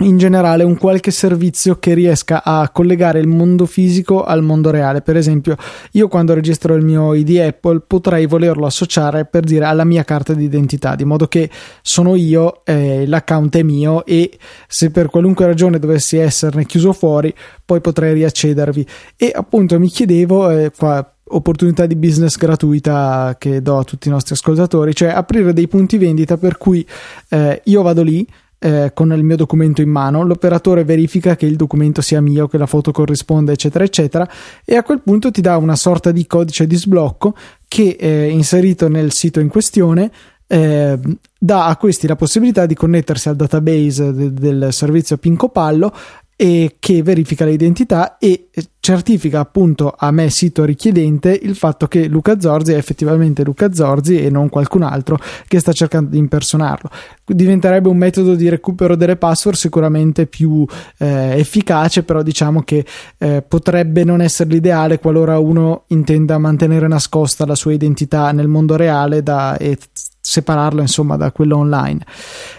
in 0.00 0.16
generale 0.18 0.64
un 0.64 0.78
qualche 0.78 1.10
servizio 1.10 1.78
che 1.78 1.94
riesca 1.94 2.42
a 2.44 2.68
collegare 2.70 3.20
il 3.20 3.26
mondo 3.26 3.66
fisico 3.66 4.24
al 4.24 4.42
mondo 4.42 4.70
reale. 4.70 5.02
Per 5.02 5.16
esempio, 5.16 5.56
io 5.92 6.08
quando 6.08 6.34
registro 6.34 6.74
il 6.74 6.84
mio 6.84 7.14
ID 7.14 7.36
Apple 7.38 7.80
potrei 7.86 8.26
volerlo 8.26 8.66
associare 8.66 9.24
per 9.24 9.44
dire 9.44 9.64
alla 9.64 9.84
mia 9.84 10.04
carta 10.04 10.32
d'identità, 10.32 10.94
di 10.94 11.04
modo 11.04 11.26
che 11.26 11.50
sono 11.82 12.14
io, 12.14 12.62
eh, 12.64 13.06
l'account 13.06 13.56
è 13.56 13.62
mio 13.62 14.04
e 14.04 14.38
se 14.66 14.90
per 14.90 15.08
qualunque 15.08 15.46
ragione 15.46 15.78
dovessi 15.78 16.16
esserne 16.16 16.64
chiuso 16.64 16.92
fuori, 16.92 17.34
poi 17.64 17.80
potrei 17.80 18.14
riaccedervi. 18.14 18.86
E 19.16 19.32
appunto 19.34 19.78
mi 19.78 19.88
chiedevo 19.88 20.50
eh, 20.50 20.72
qua 20.76 21.14
opportunità 21.32 21.86
di 21.86 21.94
business 21.94 22.36
gratuita 22.36 23.36
che 23.38 23.62
do 23.62 23.78
a 23.78 23.84
tutti 23.84 24.08
i 24.08 24.10
nostri 24.10 24.34
ascoltatori, 24.34 24.94
cioè 24.94 25.10
aprire 25.10 25.52
dei 25.52 25.68
punti 25.68 25.96
vendita 25.98 26.36
per 26.36 26.58
cui 26.58 26.84
eh, 27.28 27.60
io 27.64 27.82
vado 27.82 28.02
lì 28.02 28.26
eh, 28.62 28.92
con 28.94 29.10
il 29.12 29.24
mio 29.24 29.36
documento 29.36 29.80
in 29.80 29.88
mano, 29.88 30.22
l'operatore 30.22 30.84
verifica 30.84 31.34
che 31.34 31.46
il 31.46 31.56
documento 31.56 32.02
sia 32.02 32.20
mio, 32.20 32.46
che 32.46 32.58
la 32.58 32.66
foto 32.66 32.92
corrisponda, 32.92 33.52
eccetera, 33.52 33.84
eccetera, 33.84 34.28
e 34.64 34.76
a 34.76 34.82
quel 34.82 35.00
punto 35.00 35.30
ti 35.30 35.40
dà 35.40 35.56
una 35.56 35.76
sorta 35.76 36.12
di 36.12 36.26
codice 36.26 36.66
di 36.66 36.76
sblocco 36.76 37.34
che 37.66 37.96
eh, 37.98 38.28
inserito 38.28 38.88
nel 38.88 39.12
sito 39.12 39.40
in 39.40 39.48
questione 39.48 40.10
eh, 40.46 40.98
dà 41.38 41.66
a 41.66 41.76
questi 41.76 42.06
la 42.06 42.16
possibilità 42.16 42.66
di 42.66 42.74
connettersi 42.74 43.28
al 43.28 43.36
database 43.36 44.12
de- 44.12 44.32
del 44.34 44.68
servizio 44.72 45.16
Pinco 45.16 45.48
Pallo 45.48 45.94
e 46.42 46.76
che 46.78 47.02
verifica 47.02 47.44
l'identità 47.44 48.16
e 48.16 48.48
certifica 48.80 49.40
appunto 49.40 49.94
a 49.94 50.10
me 50.10 50.30
sito 50.30 50.64
richiedente 50.64 51.38
il 51.38 51.54
fatto 51.54 51.86
che 51.86 52.06
Luca 52.06 52.40
Zorzi 52.40 52.72
è 52.72 52.76
effettivamente 52.76 53.44
Luca 53.44 53.74
Zorzi 53.74 54.24
e 54.24 54.30
non 54.30 54.48
qualcun 54.48 54.80
altro 54.80 55.18
che 55.46 55.58
sta 55.58 55.74
cercando 55.74 56.08
di 56.08 56.16
impersonarlo. 56.16 56.88
Diventerebbe 57.26 57.90
un 57.90 57.98
metodo 57.98 58.36
di 58.36 58.48
recupero 58.48 58.96
delle 58.96 59.16
password 59.16 59.58
sicuramente 59.58 60.24
più 60.24 60.64
eh, 60.96 61.38
efficace, 61.38 62.04
però 62.04 62.22
diciamo 62.22 62.62
che 62.62 62.86
eh, 63.18 63.44
potrebbe 63.46 64.02
non 64.04 64.22
essere 64.22 64.48
l'ideale 64.48 64.98
qualora 64.98 65.38
uno 65.38 65.84
intenda 65.88 66.38
mantenere 66.38 66.88
nascosta 66.88 67.44
la 67.44 67.54
sua 67.54 67.74
identità 67.74 68.32
nel 68.32 68.48
mondo 68.48 68.76
reale 68.76 69.22
da, 69.22 69.58
e 69.58 69.76
separarla 70.18 70.80
insomma 70.80 71.18
da 71.18 71.32
quello 71.32 71.58
online. 71.58 72.00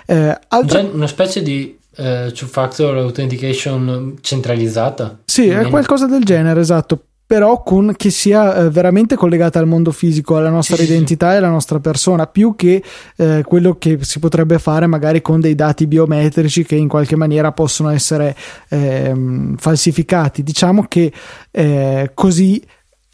Eh, 0.06 0.38
altra... 0.50 0.82
Una 0.82 1.08
specie 1.08 1.42
di 1.42 1.80
eh, 1.96 2.32
two 2.34 2.48
factor 2.48 2.98
authentication 2.98 4.18
centralizzata. 4.22 5.20
Sì, 5.26 5.48
è 5.50 5.68
qualcosa 5.68 6.08
del 6.08 6.24
genere, 6.24 6.60
esatto. 6.60 7.06
Però 7.32 7.64
con, 7.64 7.94
che 7.96 8.10
sia 8.10 8.56
eh, 8.56 8.70
veramente 8.70 9.16
collegata 9.16 9.58
al 9.58 9.66
mondo 9.66 9.92
fisico, 9.92 10.36
alla 10.36 10.50
nostra 10.50 10.76
sì, 10.76 10.84
identità 10.84 11.30
sì. 11.30 11.36
e 11.36 11.38
alla 11.38 11.48
nostra 11.48 11.80
persona, 11.80 12.28
più 12.28 12.56
che 12.58 12.84
eh, 13.16 13.44
quello 13.46 13.78
che 13.78 14.00
si 14.02 14.20
potrebbe 14.20 14.60
fare 14.60 14.86
magari 14.86 15.22
con 15.22 15.40
dei 15.40 15.56
dati 15.56 15.88
biometrici 15.88 16.66
che 16.66 16.76
in 16.76 16.90
qualche 16.90 17.16
maniera 17.16 17.54
possono 17.54 17.88
essere 17.90 18.36
ehm, 18.68 19.56
falsificati. 19.56 20.44
Diciamo 20.44 20.88
che 20.90 21.10
eh, 21.52 22.12
così 22.14 22.62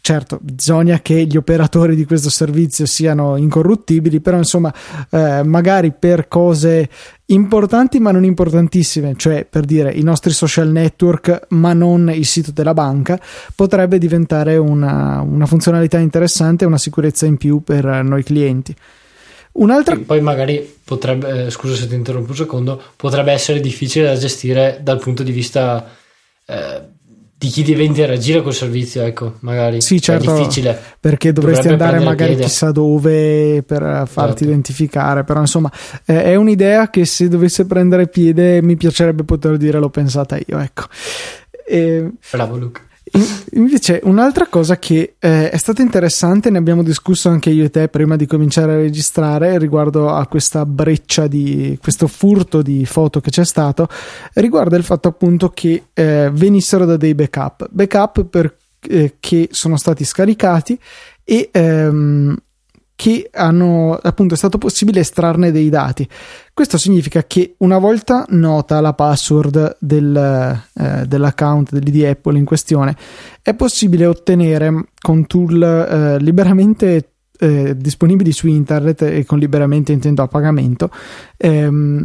certo 0.08 0.38
bisogna 0.40 1.00
che 1.00 1.26
gli 1.26 1.36
operatori 1.36 1.94
di 1.94 2.06
questo 2.06 2.30
servizio 2.30 2.86
siano 2.86 3.36
incorruttibili 3.36 4.20
però 4.20 4.38
insomma 4.38 4.72
eh, 5.10 5.42
magari 5.42 5.92
per 5.92 6.28
cose 6.28 6.88
importanti 7.26 8.00
ma 8.00 8.10
non 8.10 8.24
importantissime 8.24 9.16
cioè 9.16 9.44
per 9.44 9.66
dire 9.66 9.92
i 9.92 10.02
nostri 10.02 10.32
social 10.32 10.68
network 10.68 11.48
ma 11.48 11.74
non 11.74 12.08
il 12.08 12.24
sito 12.24 12.52
della 12.52 12.72
banca 12.72 13.20
potrebbe 13.54 13.98
diventare 13.98 14.56
una, 14.56 15.20
una 15.20 15.44
funzionalità 15.44 15.98
interessante 15.98 16.64
una 16.64 16.78
sicurezza 16.78 17.26
in 17.26 17.36
più 17.36 17.62
per 17.62 17.84
noi 18.02 18.22
clienti. 18.22 18.74
Un'altra... 19.52 19.94
E 19.94 19.98
poi 19.98 20.22
magari 20.22 20.78
potrebbe, 20.84 21.46
eh, 21.46 21.50
scusa 21.50 21.74
se 21.74 21.86
ti 21.86 21.94
interrompo 21.94 22.30
un 22.30 22.36
secondo, 22.36 22.82
potrebbe 22.96 23.32
essere 23.32 23.60
difficile 23.60 24.06
da 24.06 24.16
gestire 24.16 24.78
dal 24.82 25.00
punto 25.00 25.22
di 25.22 25.32
vista 25.32 25.86
eh, 26.46 26.96
di 27.38 27.50
chi 27.50 27.62
deve 27.62 27.84
interagire 27.84 28.42
col 28.42 28.52
servizio, 28.52 29.02
ecco, 29.02 29.34
magari 29.40 29.80
sì, 29.80 30.00
certo, 30.00 30.34
è 30.34 30.38
difficile 30.38 30.76
perché 30.98 31.32
dovresti 31.32 31.68
Dovrebbe 31.68 31.84
andare 31.84 32.04
magari 32.04 32.34
chissà 32.34 32.72
dove 32.72 33.62
per 33.62 33.80
farti 34.08 34.38
certo. 34.38 34.44
identificare, 34.44 35.22
però 35.22 35.38
insomma 35.38 35.70
eh, 36.04 36.24
è 36.24 36.34
un'idea 36.34 36.90
che 36.90 37.04
se 37.04 37.28
dovesse 37.28 37.64
prendere 37.64 38.08
piede 38.08 38.60
mi 38.60 38.76
piacerebbe 38.76 39.22
poter 39.22 39.56
dire 39.56 39.78
l'ho 39.78 39.88
pensata 39.88 40.36
io, 40.44 40.58
ecco. 40.58 40.86
E... 41.64 42.10
Bravo 42.28 42.56
Luca. 42.56 42.87
Invece, 43.52 44.00
un'altra 44.04 44.46
cosa 44.46 44.78
che 44.78 45.14
eh, 45.18 45.50
è 45.50 45.56
stata 45.56 45.82
interessante, 45.82 46.50
ne 46.50 46.58
abbiamo 46.58 46.82
discusso 46.82 47.28
anche 47.28 47.50
io 47.50 47.64
e 47.64 47.70
te 47.70 47.88
prima 47.88 48.16
di 48.16 48.26
cominciare 48.26 48.72
a 48.72 48.76
registrare 48.76 49.58
riguardo 49.58 50.10
a 50.10 50.26
questa 50.26 50.64
breccia 50.64 51.26
di 51.26 51.78
questo 51.80 52.06
furto 52.06 52.62
di 52.62 52.84
foto 52.86 53.20
che 53.20 53.30
c'è 53.30 53.44
stato, 53.44 53.88
riguarda 54.34 54.76
il 54.76 54.84
fatto 54.84 55.08
appunto 55.08 55.50
che 55.50 55.84
eh, 55.92 56.30
venissero 56.32 56.84
da 56.84 56.96
dei 56.96 57.14
backup, 57.14 57.68
backup 57.70 58.24
per, 58.24 58.56
eh, 58.88 59.14
che 59.18 59.48
sono 59.50 59.76
stati 59.76 60.04
scaricati 60.04 60.78
e 61.24 61.48
ehm, 61.52 62.36
che 62.98 63.30
hanno 63.32 63.96
appunto 64.02 64.34
è 64.34 64.36
stato 64.36 64.58
possibile 64.58 64.98
estrarne 64.98 65.52
dei 65.52 65.68
dati. 65.68 66.04
Questo 66.52 66.78
significa 66.78 67.22
che 67.22 67.54
una 67.58 67.78
volta 67.78 68.24
nota 68.30 68.80
la 68.80 68.92
password 68.92 69.76
del, 69.78 70.16
eh, 70.16 71.06
dell'account 71.06 71.70
dell'ID 71.70 72.06
Apple 72.06 72.36
in 72.36 72.44
questione, 72.44 72.96
è 73.40 73.54
possibile 73.54 74.04
ottenere 74.04 74.86
con 75.00 75.28
tool 75.28 75.62
eh, 75.62 76.18
liberamente 76.18 77.12
eh, 77.38 77.76
disponibili 77.76 78.32
su 78.32 78.48
internet 78.48 79.02
e 79.02 79.24
con 79.24 79.38
liberamente 79.38 79.92
intendo 79.92 80.24
a 80.24 80.26
pagamento. 80.26 80.90
Ehm, 81.36 82.04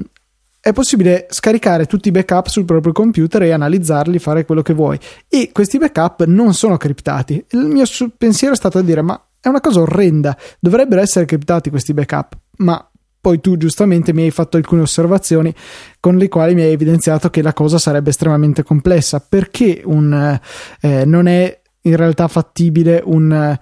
è 0.59 0.73
possibile 0.73 1.25
scaricare 1.31 1.87
tutti 1.87 2.09
i 2.09 2.11
backup 2.11 2.49
sul 2.49 2.65
proprio 2.65 2.93
computer 2.93 3.41
e 3.41 3.49
analizzarli, 3.49 4.19
fare 4.19 4.45
quello 4.45 4.61
che 4.61 4.75
vuoi. 4.75 4.99
E 5.27 5.49
questi 5.51 5.79
backup 5.79 6.25
non 6.25 6.53
sono 6.53 6.77
criptati. 6.77 7.43
Il 7.49 7.65
mio 7.65 7.83
pensiero 8.15 8.53
è 8.53 8.57
stato 8.57 8.77
a 8.77 8.83
dire: 8.83 9.01
ma 9.01 9.19
è 9.43 9.49
una 9.49 9.59
cosa 9.59 9.81
orrenda. 9.81 10.37
Dovrebbero 10.57 11.01
essere 11.01 11.25
criptati 11.25 11.69
questi 11.69 11.93
backup, 11.93 12.37
ma 12.59 12.89
poi 13.19 13.41
tu 13.41 13.57
giustamente 13.57 14.13
mi 14.13 14.23
hai 14.23 14.31
fatto 14.31 14.55
alcune 14.55 14.83
osservazioni 14.83 15.53
con 15.99 16.15
le 16.15 16.29
quali 16.29 16.55
mi 16.55 16.61
hai 16.61 16.71
evidenziato 16.71 17.29
che 17.29 17.41
la 17.41 17.51
cosa 17.51 17.77
sarebbe 17.77 18.09
estremamente 18.11 18.63
complessa. 18.63 19.19
Perché 19.19 19.81
un, 19.83 20.39
eh, 20.79 21.03
non 21.03 21.27
è 21.27 21.59
in 21.81 21.95
realtà 21.97 22.29
fattibile 22.29 23.01
un, 23.03 23.57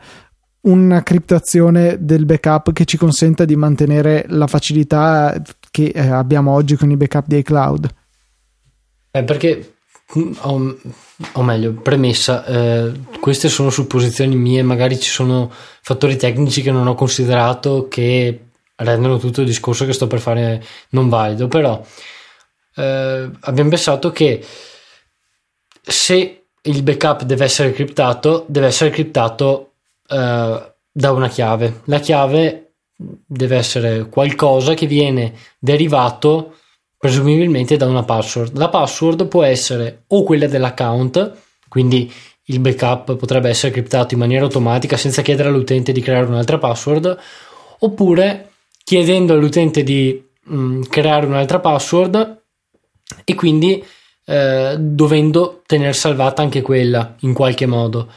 una 0.62 1.02
criptazione 1.02 1.98
del 2.00 2.26
backup 2.26 2.74
che 2.74 2.86
ci 2.86 2.98
consenta 2.98 3.44
di 3.44 3.56
mantenere 3.56 4.26
la 4.28 4.46
facilità 4.46 5.42
che 5.72 5.86
eh, 5.86 6.08
abbiamo 6.10 6.52
oggi 6.52 6.76
con 6.76 6.92
i 6.92 6.98
backup 6.98 7.26
di 7.26 7.38
iCloud? 7.38 7.90
Eh, 9.10 9.24
perché 9.24 9.71
o, 10.14 10.78
o 11.34 11.44
meglio, 11.44 11.74
premessa, 11.74 12.46
eh, 12.46 12.92
queste 13.20 13.50
sono 13.50 13.70
supposizioni 13.70 14.36
mie, 14.36 14.64
magari 14.64 15.00
ci 15.00 15.10
sono 15.10 15.52
fattori 15.82 16.16
tecnici 16.18 16.62
che 16.62 16.72
non 16.72 16.88
ho 16.88 16.96
considerato 16.96 17.88
che 17.88 18.46
rendono 18.76 19.18
tutto 19.18 19.42
il 19.42 19.48
discorso 19.48 19.86
che 19.86 19.94
sto 19.94 20.08
per 20.08 20.20
fare 20.20 20.64
non 20.90 21.10
valido, 21.10 21.48
però 21.48 21.84
eh, 22.76 23.30
abbiamo 23.40 23.70
pensato 23.70 24.12
che 24.12 24.44
se 25.82 26.44
il 26.62 26.84
backup 26.84 27.24
deve 27.24 27.46
essere 27.46 27.72
criptato, 27.72 28.46
deve 28.48 28.68
essere 28.68 28.90
criptato 28.90 29.74
eh, 30.08 30.74
da 30.92 31.12
una 31.12 31.28
chiave. 31.28 31.82
La 31.86 32.00
chiave 32.00 32.74
deve 32.96 33.58
essere 33.58 34.10
qualcosa 34.10 34.74
che 34.74 34.86
viene 34.86 35.34
derivato 35.58 36.58
presumibilmente 37.02 37.78
da 37.78 37.88
una 37.88 38.04
password. 38.04 38.56
La 38.58 38.70
password 38.70 39.26
può 39.28 39.42
essere 39.42 40.04
o 40.10 40.22
quella 40.22 40.46
dell'account, 40.46 41.34
quindi 41.68 42.14
il 42.44 42.60
backup 42.60 43.16
potrebbe 43.16 43.50
essere 43.50 43.72
criptato 43.72 44.14
in 44.14 44.20
maniera 44.20 44.46
automatica 44.46 44.98
senza 44.98 45.24
chiedere 45.24 45.50
all'utente 45.50 45.94
di 45.94 46.00
creare 46.00 46.28
un'altra 46.28 46.60
password, 46.60 47.18
oppure 47.80 48.52
chiedendo 48.84 49.34
all'utente 49.34 49.82
di 49.82 50.24
mh, 50.44 50.56
mm, 50.56 50.82
creare 50.84 51.26
un'altra 51.26 51.60
password 51.60 52.44
e 53.24 53.34
quindi 53.34 53.84
eh, 54.26 54.76
dovendo 54.78 55.64
tenere 55.66 55.94
salvata 55.94 56.44
anche 56.44 56.62
quella 56.62 57.16
in 57.22 57.34
qualche 57.34 57.66
modo. 57.66 58.12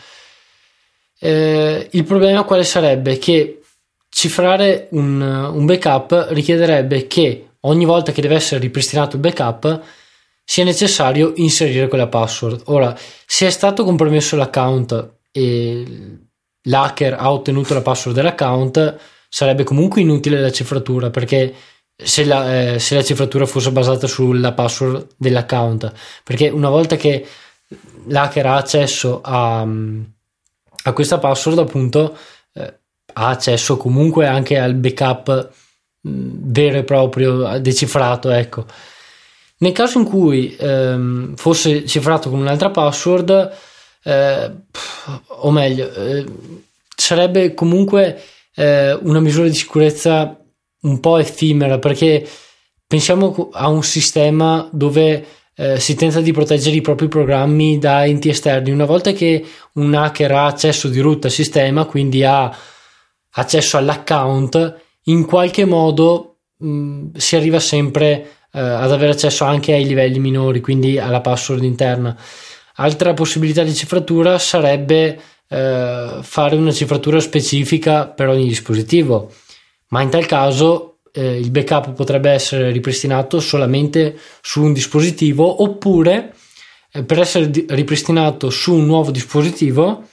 Eh, 1.18 1.88
il 1.90 2.05
problema 2.05 2.42
quale 2.42 2.64
sarebbe? 2.64 3.16
Che 3.16 3.62
cifrare 4.11 4.88
un, 4.90 5.23
un 5.23 5.64
backup 5.64 6.27
richiederebbe 6.33 7.07
che 7.07 7.49
ogni 7.66 7.85
volta 7.85 8.12
che 8.12 8.22
deve 8.22 8.37
essere 8.37 8.61
ripristinato 8.61 9.16
il 9.16 9.22
backup 9.22 9.83
sia 10.44 10.64
necessario 10.64 11.33
inserire 11.37 11.88
quella 11.88 12.07
password. 12.07 12.62
Ora, 12.66 12.96
se 13.27 13.46
è 13.46 13.50
stato 13.50 13.85
compromesso 13.85 14.37
l'account 14.37 15.16
e 15.31 16.18
l'hacker 16.62 17.14
ha 17.14 17.33
ottenuto 17.33 17.74
la 17.74 17.83
password 17.83 18.16
dell'account, 18.16 18.98
sarebbe 19.29 19.64
comunque 19.64 20.00
inutile 20.00 20.40
la 20.40 20.53
cifratura 20.53 21.11
perché 21.11 21.55
se 21.96 22.24
la, 22.24 22.74
eh, 22.74 22.79
se 22.79 22.94
la 22.94 23.03
cifratura 23.03 23.46
fosse 23.46 23.70
basata 23.70 24.07
sulla 24.07 24.53
password 24.53 25.14
dell'account, 25.16 25.92
perché 26.22 26.48
una 26.48 26.68
volta 26.68 26.96
che 26.96 27.27
l'hacker 28.07 28.46
ha 28.46 28.57
accesso 28.57 29.20
a, 29.22 29.61
a 29.61 30.92
questa 30.92 31.18
password, 31.18 31.59
appunto, 31.59 32.16
eh, 32.53 32.79
ha 33.14 33.29
accesso 33.29 33.77
comunque 33.77 34.27
anche 34.27 34.59
al 34.59 34.74
backup 34.74 35.53
vero 36.04 36.78
e 36.78 36.84
proprio 36.84 37.58
decifrato, 37.58 38.30
ecco. 38.30 38.66
Nel 39.58 39.72
caso 39.72 39.98
in 39.98 40.04
cui 40.04 40.54
ehm, 40.58 41.36
fosse 41.36 41.86
cifrato 41.86 42.28
con 42.28 42.40
un'altra 42.40 42.70
password, 42.70 43.52
eh, 44.02 44.50
o 45.26 45.50
meglio, 45.50 45.92
eh, 45.92 46.24
sarebbe 46.94 47.54
comunque 47.54 48.22
eh, 48.54 48.92
una 48.92 49.20
misura 49.20 49.48
di 49.48 49.54
sicurezza 49.54 50.38
un 50.82 51.00
po' 51.00 51.18
effimera 51.18 51.78
perché 51.78 52.28
pensiamo 52.86 53.48
a 53.52 53.68
un 53.68 53.82
sistema 53.82 54.68
dove 54.70 55.26
eh, 55.56 55.80
si 55.80 55.94
tenta 55.94 56.20
di 56.20 56.32
proteggere 56.32 56.76
i 56.76 56.80
propri 56.80 57.08
programmi 57.08 57.78
da 57.78 58.04
enti 58.04 58.28
esterni. 58.28 58.70
Una 58.70 58.84
volta 58.84 59.12
che 59.12 59.44
un 59.74 59.94
hacker 59.94 60.32
ha 60.32 60.46
accesso 60.46 60.88
di 60.88 61.00
root 61.00 61.24
al 61.24 61.30
sistema, 61.30 61.84
quindi 61.86 62.24
ha 62.24 62.54
accesso 63.30 63.76
all'account, 63.76 64.82
in 65.04 65.24
qualche 65.24 65.64
modo 65.64 66.36
mh, 66.58 67.16
si 67.16 67.36
arriva 67.36 67.60
sempre 67.60 68.30
eh, 68.52 68.60
ad 68.60 68.92
avere 68.92 69.12
accesso 69.12 69.44
anche 69.44 69.72
ai 69.72 69.86
livelli 69.86 70.18
minori, 70.18 70.60
quindi 70.60 70.98
alla 70.98 71.20
password 71.20 71.62
interna. 71.62 72.16
Altra 72.76 73.14
possibilità 73.14 73.62
di 73.62 73.74
cifratura 73.74 74.38
sarebbe 74.38 75.20
eh, 75.48 76.18
fare 76.20 76.56
una 76.56 76.72
cifratura 76.72 77.20
specifica 77.20 78.06
per 78.06 78.28
ogni 78.28 78.46
dispositivo, 78.46 79.32
ma 79.88 80.02
in 80.02 80.10
tal 80.10 80.26
caso 80.26 80.98
eh, 81.12 81.38
il 81.38 81.50
backup 81.50 81.92
potrebbe 81.92 82.30
essere 82.30 82.70
ripristinato 82.70 83.38
solamente 83.40 84.18
su 84.40 84.62
un 84.62 84.72
dispositivo 84.72 85.62
oppure 85.62 86.34
eh, 86.92 87.04
per 87.04 87.20
essere 87.20 87.50
ripristinato 87.68 88.50
su 88.50 88.74
un 88.74 88.86
nuovo 88.86 89.10
dispositivo 89.10 90.08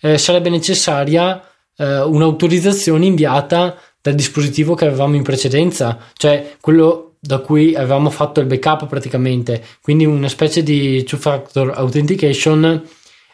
eh, 0.00 0.18
sarebbe 0.18 0.50
necessaria 0.50 1.40
eh, 1.76 2.00
un'autorizzazione 2.00 3.06
inviata 3.06 3.76
dal 4.00 4.14
dispositivo 4.14 4.74
che 4.74 4.86
avevamo 4.86 5.16
in 5.16 5.22
precedenza, 5.22 5.98
cioè 6.14 6.56
quello 6.60 7.14
da 7.20 7.38
cui 7.38 7.74
avevamo 7.74 8.08
fatto 8.08 8.40
il 8.40 8.46
backup 8.46 8.86
praticamente, 8.86 9.62
quindi 9.82 10.06
una 10.06 10.28
specie 10.28 10.62
di 10.62 11.04
two-factor 11.04 11.72
authentication 11.76 12.82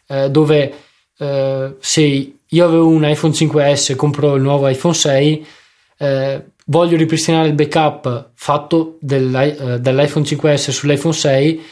eh, 0.08 0.28
dove 0.30 0.74
eh, 1.18 1.74
se 1.78 2.32
io 2.48 2.64
avevo 2.64 2.88
un 2.88 3.08
iPhone 3.08 3.32
5S 3.32 3.92
e 3.92 3.96
compro 3.96 4.34
il 4.34 4.42
nuovo 4.42 4.68
iPhone 4.68 4.94
6, 4.94 5.46
eh, 5.98 6.44
voglio 6.66 6.96
ripristinare 6.96 7.48
il 7.48 7.54
backup 7.54 8.30
fatto 8.34 8.98
dell'i- 9.00 9.56
eh, 9.56 9.80
dall'iPhone 9.80 10.24
5S 10.24 10.70
sull'iPhone 10.70 11.14
6, 11.14 11.62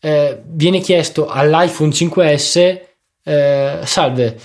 eh, 0.00 0.40
viene 0.44 0.80
chiesto 0.80 1.26
all'iPhone 1.26 1.90
5S, 1.90 2.80
eh, 3.22 3.80
salve, 3.84 4.38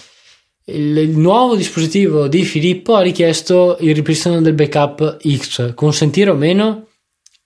il, 0.65 0.97
il, 0.97 1.17
nuovo 1.17 1.55
dispositivo 1.55 2.27
di 2.27 2.43
Filippo 2.43 2.95
ha 2.95 3.01
richiesto 3.01 3.77
il 3.81 3.93
ripristino 3.93 4.41
del 4.41 4.53
backup 4.53 5.17
X, 5.21 5.73
consentire 5.73 6.31
o 6.31 6.35
meno? 6.35 6.87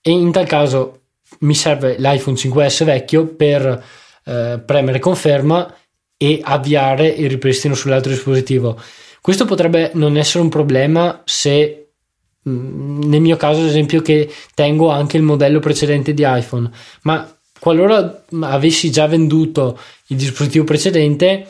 E 0.00 0.10
in 0.10 0.32
tal 0.32 0.46
caso 0.46 1.00
mi 1.40 1.54
serve 1.54 1.96
l'iPhone 1.98 2.36
5S 2.36 2.84
vecchio 2.84 3.26
per 3.26 3.84
eh, 4.24 4.62
premere 4.64 4.98
conferma 4.98 5.74
e 6.16 6.40
avviare 6.42 7.08
il 7.08 7.28
ripristino 7.28 7.74
sull'altro 7.74 8.10
dispositivo. 8.10 8.80
Questo 9.20 9.44
potrebbe 9.44 9.90
non 9.94 10.16
essere 10.16 10.42
un 10.42 10.48
problema 10.48 11.22
se 11.24 11.90
mm, 12.48 13.02
nel 13.02 13.20
mio 13.20 13.36
caso 13.36 13.60
ad 13.60 13.66
esempio 13.66 14.00
che 14.00 14.32
tengo 14.54 14.88
anche 14.88 15.16
il 15.18 15.22
modello 15.22 15.60
precedente 15.60 16.14
di 16.14 16.24
iPhone, 16.26 16.70
ma 17.02 17.38
qualora 17.58 18.24
avessi 18.40 18.90
già 18.90 19.06
venduto 19.06 19.78
il 20.06 20.16
dispositivo 20.16 20.64
precedente 20.64 21.46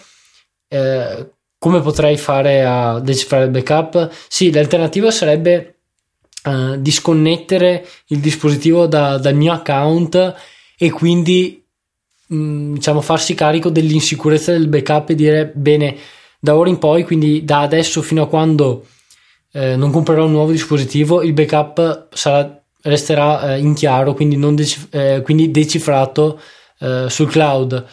eh, 0.68 1.26
come 1.60 1.82
potrei 1.82 2.16
fare 2.16 2.64
a 2.64 3.00
decifrare 3.00 3.44
il 3.44 3.50
backup? 3.50 4.10
Sì, 4.28 4.50
l'alternativa 4.50 5.10
sarebbe 5.10 5.80
uh, 6.44 6.76
disconnettere 6.78 7.86
il 8.06 8.18
dispositivo 8.18 8.86
da, 8.86 9.18
dal 9.18 9.34
mio 9.34 9.52
account 9.52 10.34
e 10.78 10.90
quindi 10.90 11.62
mh, 12.28 12.34
mm, 12.34 12.74
diciamo 12.76 13.02
farsi 13.02 13.34
carico 13.34 13.68
dell'insicurezza 13.68 14.52
del 14.52 14.68
backup 14.68 15.10
e 15.10 15.14
dire 15.14 15.52
bene 15.54 15.96
da 16.40 16.56
ora 16.56 16.70
in 16.70 16.78
poi, 16.78 17.04
quindi 17.04 17.44
da 17.44 17.60
adesso 17.60 18.00
fino 18.00 18.22
a 18.22 18.26
quando 18.26 18.86
eh, 19.52 19.76
non 19.76 19.90
comprerò 19.90 20.24
un 20.24 20.32
nuovo 20.32 20.52
dispositivo, 20.52 21.20
il 21.20 21.34
backup 21.34 22.08
sarà, 22.14 22.58
resterà 22.84 23.52
eh, 23.52 23.58
in 23.58 23.74
chiaro, 23.74 24.14
quindi, 24.14 24.38
decif- 24.54 24.94
eh, 24.94 25.20
quindi 25.22 25.50
decifrato 25.50 26.40
eh, 26.78 27.04
sul 27.10 27.28
cloud. 27.28 27.86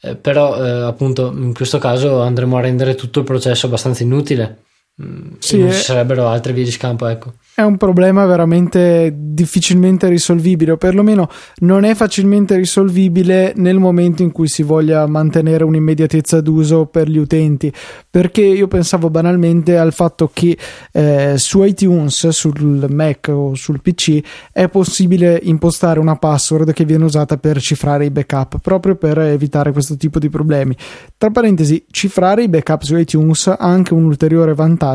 Eh, 0.00 0.14
però 0.14 0.56
eh, 0.64 0.84
appunto 0.84 1.32
in 1.32 1.52
questo 1.52 1.78
caso 1.78 2.20
andremo 2.22 2.56
a 2.56 2.60
rendere 2.60 2.94
tutto 2.94 3.20
il 3.20 3.24
processo 3.24 3.66
abbastanza 3.66 4.02
inutile. 4.02 4.64
Mm, 5.02 5.34
sì, 5.38 5.58
non 5.58 5.72
ci 5.72 5.82
sarebbero 5.82 6.26
altre 6.26 6.52
vie 6.52 6.64
di 6.64 6.70
scampo, 6.70 7.06
ecco 7.06 7.34
è 7.58 7.62
un 7.62 7.76
problema 7.76 8.24
veramente 8.24 9.12
difficilmente 9.12 10.06
risolvibile, 10.06 10.70
o 10.70 10.76
perlomeno 10.76 11.28
non 11.56 11.82
è 11.82 11.96
facilmente 11.96 12.54
risolvibile 12.54 13.52
nel 13.56 13.80
momento 13.80 14.22
in 14.22 14.30
cui 14.30 14.46
si 14.46 14.62
voglia 14.62 15.04
mantenere 15.08 15.64
un'immediatezza 15.64 16.40
d'uso 16.40 16.86
per 16.86 17.08
gli 17.08 17.18
utenti. 17.18 17.72
Perché 18.08 18.42
io 18.42 18.68
pensavo 18.68 19.10
banalmente 19.10 19.76
al 19.76 19.92
fatto 19.92 20.30
che 20.32 20.56
eh, 20.92 21.34
su 21.36 21.64
iTunes, 21.64 22.28
sul 22.28 22.86
Mac 22.90 23.28
o 23.28 23.56
sul 23.56 23.82
PC, 23.82 24.20
è 24.52 24.68
possibile 24.68 25.40
impostare 25.42 25.98
una 25.98 26.14
password 26.14 26.72
che 26.72 26.84
viene 26.84 27.06
usata 27.06 27.38
per 27.38 27.60
cifrare 27.60 28.04
i 28.04 28.10
backup, 28.10 28.60
proprio 28.60 28.94
per 28.94 29.18
evitare 29.18 29.72
questo 29.72 29.96
tipo 29.96 30.20
di 30.20 30.28
problemi. 30.28 30.76
Tra 31.16 31.30
parentesi, 31.30 31.84
cifrare 31.90 32.44
i 32.44 32.48
backup 32.48 32.82
su 32.82 32.96
iTunes 32.96 33.48
ha 33.48 33.56
anche 33.58 33.94
un 33.94 34.04
ulteriore 34.04 34.54
vantaggio 34.54 34.87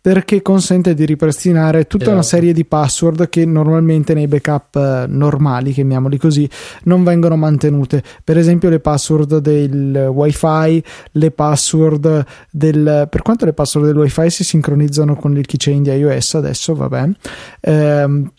perché 0.00 0.42
consente 0.42 0.94
di 0.94 1.04
ripristinare 1.04 1.86
tutta 1.86 2.10
una 2.10 2.20
esatto. 2.20 2.36
serie 2.36 2.52
di 2.52 2.64
password 2.64 3.28
che 3.28 3.44
normalmente 3.44 4.14
nei 4.14 4.26
backup 4.26 4.76
eh, 4.76 5.04
normali, 5.08 5.72
chiamiamoli 5.72 6.18
così, 6.18 6.48
non 6.84 7.04
vengono 7.04 7.36
mantenute. 7.36 8.02
Per 8.22 8.38
esempio 8.38 8.68
le 8.68 8.80
password 8.80 9.38
del 9.38 10.08
wifi, 10.12 10.82
le 11.12 11.30
password 11.30 12.24
del... 12.50 13.08
per 13.10 13.22
quanto 13.22 13.44
le 13.44 13.52
password 13.52 13.86
del 13.86 13.96
wifi 13.96 14.30
si 14.30 14.44
sincronizzano 14.44 15.16
con 15.16 15.36
il 15.36 15.46
keychain 15.46 15.82
di 15.82 15.90
iOS 15.90 16.34
adesso, 16.34 16.74
va 16.74 16.88
bene. 16.88 17.16
Ehm, 17.60 18.30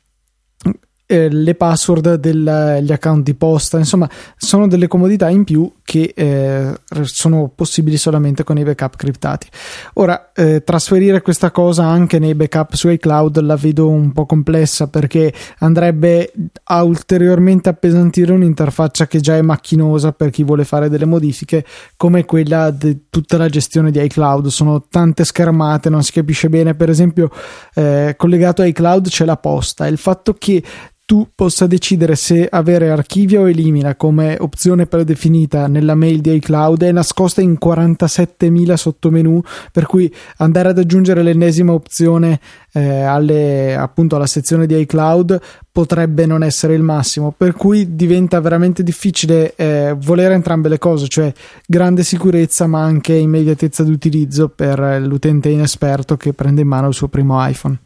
eh, 1.09 1.29
le 1.29 1.55
password 1.55 2.15
degli 2.15 2.91
account 2.91 3.23
di 3.23 3.33
posta, 3.33 3.77
insomma, 3.77 4.09
sono 4.35 4.67
delle 4.67 4.87
comodità 4.87 5.29
in 5.29 5.45
più 5.45 5.71
che 5.83 6.11
eh, 6.13 6.73
sono 7.03 7.49
possibili 7.55 7.95
solamente 7.95 8.43
con 8.43 8.57
i 8.57 8.63
backup 8.63 8.97
criptati. 8.97 9.47
Ora, 9.93 10.33
eh, 10.33 10.63
trasferire 10.65 11.21
questa 11.21 11.49
cosa 11.49 11.85
anche 11.85 12.19
nei 12.19 12.35
backup 12.35 12.73
su 12.73 12.89
iCloud 12.89 13.39
la 13.39 13.55
vedo 13.55 13.87
un 13.87 14.11
po' 14.11 14.25
complessa 14.25 14.87
perché 14.87 15.33
andrebbe 15.59 16.33
a 16.65 16.83
ulteriormente 16.83 17.69
appesantire 17.69 18.33
un'interfaccia 18.33 19.07
che 19.07 19.21
già 19.21 19.37
è 19.37 19.41
macchinosa 19.41 20.11
per 20.11 20.29
chi 20.29 20.43
vuole 20.43 20.65
fare 20.65 20.89
delle 20.89 21.05
modifiche, 21.05 21.63
come 21.95 22.25
quella 22.25 22.69
di 22.69 23.05
tutta 23.09 23.37
la 23.37 23.47
gestione 23.47 23.91
di 23.91 24.03
iCloud. 24.03 24.47
Sono 24.47 24.87
tante 24.89 25.23
schermate, 25.23 25.89
non 25.89 26.03
si 26.03 26.11
capisce 26.11 26.49
bene. 26.49 26.75
Per 26.75 26.89
esempio, 26.89 27.31
eh, 27.75 28.15
collegato 28.17 28.61
a 28.61 28.65
iCloud 28.65 29.07
c'è 29.07 29.23
la 29.23 29.37
posta. 29.37 29.87
Il 29.87 29.97
fatto 29.97 30.33
che 30.33 30.61
tu 31.07 31.29
possa 31.33 31.67
decidere 31.67 32.17
se 32.17 32.49
avere 32.51 32.89
archivia 32.89 33.39
o 33.39 33.47
elimina 33.47 33.95
come 33.95 34.35
opzione 34.41 34.87
predefinita 34.87 35.67
nella 35.67 35.95
mail 35.95 36.19
di 36.19 36.33
iCloud 36.33 36.83
è 36.83 36.91
nascosta 36.91 37.39
in 37.39 37.57
47.000 37.63 38.73
sottomenu 38.73 39.41
per 39.71 39.85
cui 39.85 40.13
andare 40.39 40.67
ad 40.67 40.79
aggiungere 40.79 41.23
l'ennesima 41.23 41.71
opzione 41.71 42.41
eh, 42.73 43.03
alle, 43.03 43.73
appunto 43.73 44.17
alla 44.17 44.27
sezione 44.27 44.65
di 44.65 44.77
iCloud 44.81 45.39
potrebbe 45.71 46.25
non 46.25 46.43
essere 46.43 46.73
il 46.73 46.83
massimo 46.83 47.31
per 47.31 47.53
cui 47.53 47.95
diventa 47.95 48.41
veramente 48.41 48.83
difficile 48.83 49.55
eh, 49.55 49.95
volere 49.97 50.33
entrambe 50.33 50.67
le 50.67 50.77
cose 50.77 51.07
cioè 51.07 51.31
grande 51.65 52.03
sicurezza 52.03 52.67
ma 52.67 52.83
anche 52.83 53.13
immediatezza 53.13 53.85
d'utilizzo 53.85 54.49
per 54.49 55.01
l'utente 55.01 55.47
inesperto 55.47 56.17
che 56.17 56.33
prende 56.33 56.63
in 56.63 56.67
mano 56.67 56.89
il 56.89 56.93
suo 56.93 57.07
primo 57.07 57.47
iPhone. 57.47 57.77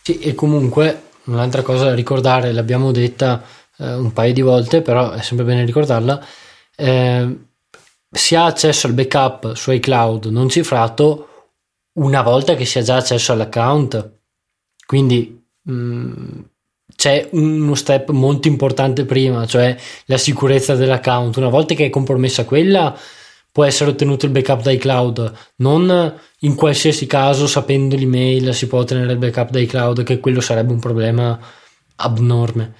Sì 0.00 0.20
e 0.20 0.34
comunque 0.34 1.05
Un'altra 1.26 1.62
cosa 1.62 1.86
da 1.86 1.94
ricordare, 1.94 2.52
l'abbiamo 2.52 2.92
detta 2.92 3.42
eh, 3.78 3.94
un 3.94 4.12
paio 4.12 4.32
di 4.32 4.42
volte, 4.42 4.82
però 4.82 5.10
è 5.12 5.22
sempre 5.22 5.44
bene 5.44 5.64
ricordarla. 5.64 6.24
Eh, 6.76 7.36
si 8.10 8.34
ha 8.34 8.44
accesso 8.46 8.86
al 8.86 8.94
backup 8.94 9.54
su 9.54 9.72
iCloud 9.72 10.26
non 10.26 10.48
cifrato 10.48 11.28
una 11.94 12.22
volta 12.22 12.54
che 12.54 12.64
si 12.64 12.78
ha 12.78 12.82
già 12.82 12.96
accesso 12.96 13.32
all'account. 13.32 14.14
Quindi 14.86 15.44
mh, 15.62 15.72
mm, 15.72 16.40
c'è 16.94 17.28
uno 17.32 17.74
step 17.74 18.10
molto 18.10 18.48
importante 18.48 19.04
prima, 19.04 19.46
cioè 19.46 19.76
la 20.06 20.18
sicurezza 20.18 20.74
dell'account. 20.74 21.36
Una 21.36 21.48
volta 21.48 21.74
che 21.74 21.86
è 21.86 21.90
compromessa 21.90 22.44
quella, 22.44 22.96
può 23.50 23.64
essere 23.64 23.90
ottenuto 23.90 24.26
il 24.26 24.32
backup 24.32 24.62
da 24.62 24.70
iCloud, 24.70 25.32
non 25.56 26.14
in 26.46 26.54
qualsiasi 26.54 27.06
caso 27.06 27.46
sapendo 27.46 27.96
l'email 27.96 28.54
si 28.54 28.66
può 28.66 28.78
ottenere 28.78 29.12
il 29.12 29.18
backup 29.18 29.50
da 29.50 29.58
iCloud, 29.58 30.02
che 30.04 30.20
quello 30.20 30.40
sarebbe 30.40 30.72
un 30.72 30.78
problema 30.78 31.38
abnorme. 31.96 32.72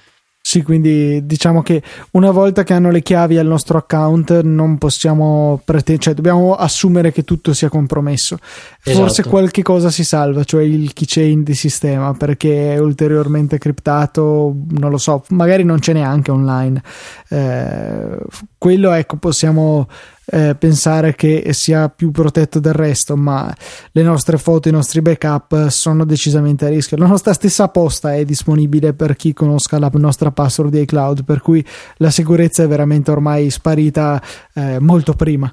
Sì, 0.46 0.62
quindi 0.62 1.26
diciamo 1.26 1.60
che 1.60 1.82
una 2.12 2.30
volta 2.30 2.62
che 2.62 2.72
hanno 2.72 2.92
le 2.92 3.02
chiavi 3.02 3.36
al 3.36 3.48
nostro 3.48 3.78
account 3.78 4.42
non 4.42 4.78
possiamo 4.78 5.60
pretendere, 5.64 6.04
cioè 6.04 6.14
dobbiamo 6.14 6.54
assumere 6.54 7.10
che 7.10 7.24
tutto 7.24 7.52
sia 7.52 7.68
compromesso. 7.68 8.38
Esatto. 8.84 9.04
Forse 9.04 9.24
qualche 9.24 9.62
cosa 9.62 9.90
si 9.90 10.04
salva, 10.04 10.44
cioè 10.44 10.62
il 10.62 10.92
keychain 10.92 11.42
di 11.42 11.56
sistema, 11.56 12.14
perché 12.14 12.74
è 12.74 12.78
ulteriormente 12.78 13.58
criptato, 13.58 14.54
non 14.68 14.92
lo 14.92 14.98
so, 14.98 15.24
magari 15.30 15.64
non 15.64 15.80
c'è 15.80 15.92
neanche 15.92 16.30
online. 16.30 16.80
Eh, 17.28 18.16
quello 18.56 18.92
ecco, 18.92 19.16
possiamo 19.16 19.88
eh, 20.26 20.56
pensare 20.58 21.14
che 21.14 21.52
sia 21.52 21.88
più 21.88 22.10
protetto 22.10 22.58
del 22.58 22.72
resto, 22.72 23.16
ma 23.16 23.54
le 23.92 24.02
nostre 24.02 24.38
foto, 24.38 24.68
i 24.68 24.72
nostri 24.72 25.00
backup 25.00 25.68
sono 25.68 26.04
decisamente 26.04 26.66
a 26.66 26.68
rischio. 26.68 26.96
La 26.96 27.06
nostra 27.06 27.32
stessa 27.32 27.68
posta 27.68 28.14
è 28.14 28.24
disponibile 28.24 28.92
per 28.92 29.14
chi 29.16 29.32
conosca 29.32 29.78
la 29.78 29.90
nostra 29.94 30.32
password 30.32 30.72
di 30.72 30.80
iCloud, 30.80 31.24
per 31.24 31.40
cui 31.40 31.64
la 31.98 32.10
sicurezza 32.10 32.64
è 32.64 32.68
veramente 32.68 33.10
ormai 33.10 33.50
sparita 33.50 34.20
eh, 34.54 34.78
molto 34.80 35.14
prima. 35.14 35.52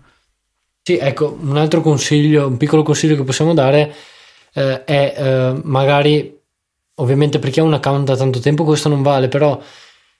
Sì, 0.81 0.97
ecco, 0.97 1.37
un 1.39 1.55
altro 1.55 1.81
consiglio, 1.81 2.47
un 2.47 2.57
piccolo 2.57 2.83
consiglio 2.83 3.15
che 3.15 3.23
possiamo 3.23 3.53
dare 3.53 3.93
eh, 4.53 4.83
è 4.83 5.13
eh, 5.15 5.61
magari, 5.63 6.37
ovviamente 6.95 7.39
per 7.39 7.51
chi 7.51 7.59
ha 7.59 7.63
un 7.63 7.73
account 7.73 8.07
da 8.07 8.17
tanto 8.17 8.39
tempo 8.39 8.63
questo 8.63 8.89
non 8.89 9.01
vale, 9.01 9.27
però 9.27 9.61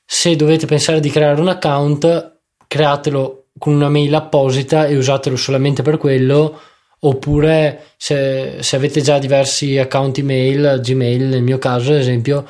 se 0.06 0.36
dovete 0.36 0.66
pensare 0.66 1.00
di 1.00 1.10
creare 1.10 1.42
un 1.42 1.48
account, 1.50 2.40
createlo 2.68 3.43
con 3.58 3.74
una 3.74 3.90
mail 3.90 4.14
apposita 4.14 4.88
e 4.88 4.96
usatelo 4.96 5.36
solamente 5.36 5.82
per 5.82 5.98
quello 5.98 6.60
oppure 7.00 7.88
se, 7.98 8.58
se 8.62 8.76
avete 8.76 9.02
già 9.02 9.20
diversi 9.20 9.78
account 9.78 10.18
email 10.18 10.80
Gmail 10.82 11.24
nel 11.24 11.44
mio 11.44 11.58
caso 11.58 11.92
ad 11.92 12.00
esempio 12.00 12.48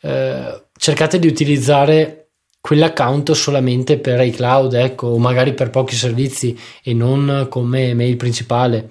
eh, 0.00 0.62
cercate 0.76 1.18
di 1.18 1.26
utilizzare 1.26 2.28
quell'account 2.60 3.32
solamente 3.32 3.98
per 3.98 4.20
iCloud 4.20 4.74
ecco 4.74 5.08
o 5.08 5.18
magari 5.18 5.54
per 5.54 5.70
pochi 5.70 5.94
servizi 5.94 6.58
e 6.82 6.94
non 6.94 7.46
come 7.48 7.94
mail 7.94 8.16
principale. 8.16 8.88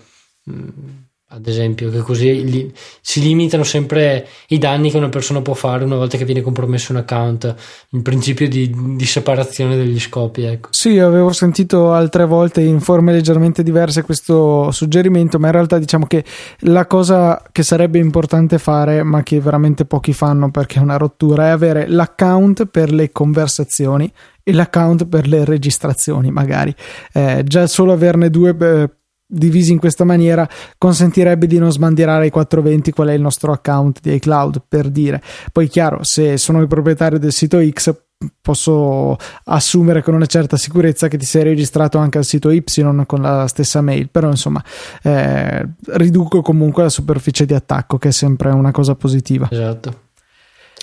Mm 0.50 1.03
ad 1.36 1.48
esempio, 1.48 1.90
che 1.90 2.00
così 2.00 2.44
li, 2.44 2.72
si 3.02 3.20
limitano 3.20 3.64
sempre 3.64 4.28
i 4.50 4.60
danni 4.60 4.92
che 4.92 4.98
una 4.98 5.10
persona 5.10 5.42
può 5.42 5.56
fare 5.56 5.84
una 5.84 5.96
volta 5.96 6.16
che 6.16 6.26
viene 6.26 6.42
compromesso 6.42 6.92
un 6.92 7.00
account, 7.00 7.56
il 7.90 8.02
principio 8.04 8.48
di, 8.48 8.72
di 8.96 9.06
separazione 9.06 9.76
degli 9.76 10.00
scopi. 10.00 10.44
Ecco. 10.44 10.70
Sì, 10.72 11.00
avevo 11.00 11.32
sentito 11.32 11.92
altre 11.92 12.26
volte 12.26 12.62
in 12.62 12.80
forme 12.80 13.14
leggermente 13.14 13.64
diverse 13.64 14.04
questo 14.04 14.70
suggerimento, 14.70 15.40
ma 15.40 15.48
in 15.48 15.54
realtà 15.54 15.80
diciamo 15.80 16.06
che 16.06 16.24
la 16.60 16.86
cosa 16.86 17.42
che 17.52 17.64
sarebbe 17.64 17.98
importante 17.98 18.60
fare, 18.60 19.02
ma 19.02 19.24
che 19.24 19.40
veramente 19.40 19.86
pochi 19.86 20.14
fanno 20.14 20.52
perché 20.52 20.78
è 20.78 20.82
una 20.84 20.98
rottura, 20.98 21.48
è 21.48 21.50
avere 21.50 21.88
l'account 21.88 22.66
per 22.68 22.92
le 22.92 23.12
conversazioni 23.12 24.12
e 24.44 24.54
l'account 24.54 25.08
per 25.08 25.28
le 25.28 25.46
registrazioni, 25.46 26.30
magari. 26.30 26.76
Eh, 27.12 27.44
già 27.44 27.66
solo 27.66 27.92
averne 27.92 28.30
due. 28.30 28.54
Beh, 28.54 28.90
divisi 29.34 29.72
in 29.72 29.80
questa 29.80 30.04
maniera 30.04 30.48
consentirebbe 30.78 31.48
di 31.48 31.58
non 31.58 31.72
sbandierare 31.72 32.26
ai 32.26 32.30
420 32.30 32.92
qual 32.92 33.10
è 33.10 33.14
il 33.14 33.22
nostro 33.22 33.52
account 33.52 34.00
di 34.02 34.14
iCloud 34.14 34.62
per 34.68 34.90
dire. 34.90 35.22
Poi 35.52 35.68
chiaro 35.68 36.04
se 36.04 36.38
sono 36.38 36.62
il 36.62 36.68
proprietario 36.68 37.20
del 37.20 37.32
sito 37.32 37.60
X 37.68 37.94
posso 38.42 39.18
assumere 39.46 40.02
con 40.02 40.14
una 40.14 40.26
certa 40.26 40.56
sicurezza 40.56 41.08
che 41.08 41.18
ti 41.18 41.26
sei 41.26 41.44
registrato 41.44 41.98
anche 41.98 42.20
al 42.20 42.24
sito 42.24 42.52
Y 42.52 42.64
con 43.06 43.22
la 43.22 43.48
stessa 43.48 43.82
mail 43.82 44.08
però 44.10 44.30
insomma 44.30 44.64
eh, 45.02 45.68
riduco 45.88 46.42
comunque 46.42 46.84
la 46.84 46.90
superficie 46.90 47.46
di 47.46 47.54
attacco 47.54 47.98
che 47.98 48.10
è 48.10 48.12
sempre 48.12 48.52
una 48.52 48.72
cosa 48.72 48.96
positiva. 48.96 49.48
Esatto. 49.52 50.02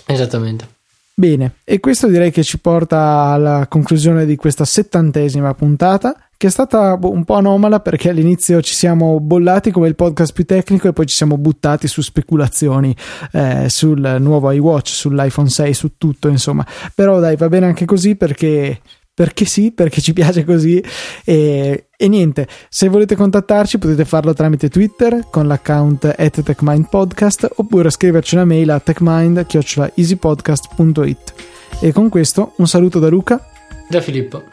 Esattamente. 0.06 0.78
Bene, 1.14 1.56
e 1.64 1.80
questo 1.80 2.08
direi 2.08 2.30
che 2.30 2.42
ci 2.42 2.58
porta 2.58 3.26
alla 3.32 3.66
conclusione 3.68 4.24
di 4.24 4.36
questa 4.36 4.64
settantesima 4.64 5.52
puntata 5.54 6.29
che 6.40 6.46
è 6.46 6.50
stata 6.50 6.96
boh, 6.96 7.12
un 7.12 7.24
po' 7.24 7.34
anomala 7.34 7.80
perché 7.80 8.08
all'inizio 8.08 8.62
ci 8.62 8.72
siamo 8.72 9.20
bollati 9.20 9.70
come 9.70 9.88
il 9.88 9.94
podcast 9.94 10.32
più 10.32 10.46
tecnico 10.46 10.88
e 10.88 10.94
poi 10.94 11.04
ci 11.04 11.14
siamo 11.14 11.36
buttati 11.36 11.86
su 11.86 12.00
speculazioni 12.00 12.96
eh, 13.32 13.68
sul 13.68 14.16
nuovo 14.18 14.50
iWatch, 14.50 14.88
sull'iPhone 14.88 15.50
6, 15.50 15.74
su 15.74 15.98
tutto 15.98 16.28
insomma. 16.28 16.66
Però 16.94 17.20
dai, 17.20 17.36
va 17.36 17.50
bene 17.50 17.66
anche 17.66 17.84
così 17.84 18.16
perché 18.16 18.80
perché 19.12 19.44
sì, 19.44 19.72
perché 19.72 20.00
ci 20.00 20.14
piace 20.14 20.46
così. 20.46 20.82
E, 21.26 21.88
e, 21.94 22.08
niente, 22.08 22.48
se 22.70 22.88
volete 22.88 23.16
contattarci 23.16 23.76
potete 23.76 24.06
farlo 24.06 24.32
tramite 24.32 24.70
Twitter 24.70 25.26
con 25.30 25.46
l'account 25.46 26.14
at 26.16 26.42
techmindpodcast 26.42 27.50
oppure 27.56 27.90
scriverci 27.90 28.36
una 28.36 28.46
mail 28.46 28.70
a 28.70 28.80
techmind.easypodcast.it 28.80 31.34
e 31.82 31.92
con 31.92 32.08
questo 32.08 32.54
un 32.56 32.66
saluto 32.66 32.98
da 32.98 33.10
Luca. 33.10 33.46
Da 33.90 34.00
Filippo 34.00 34.49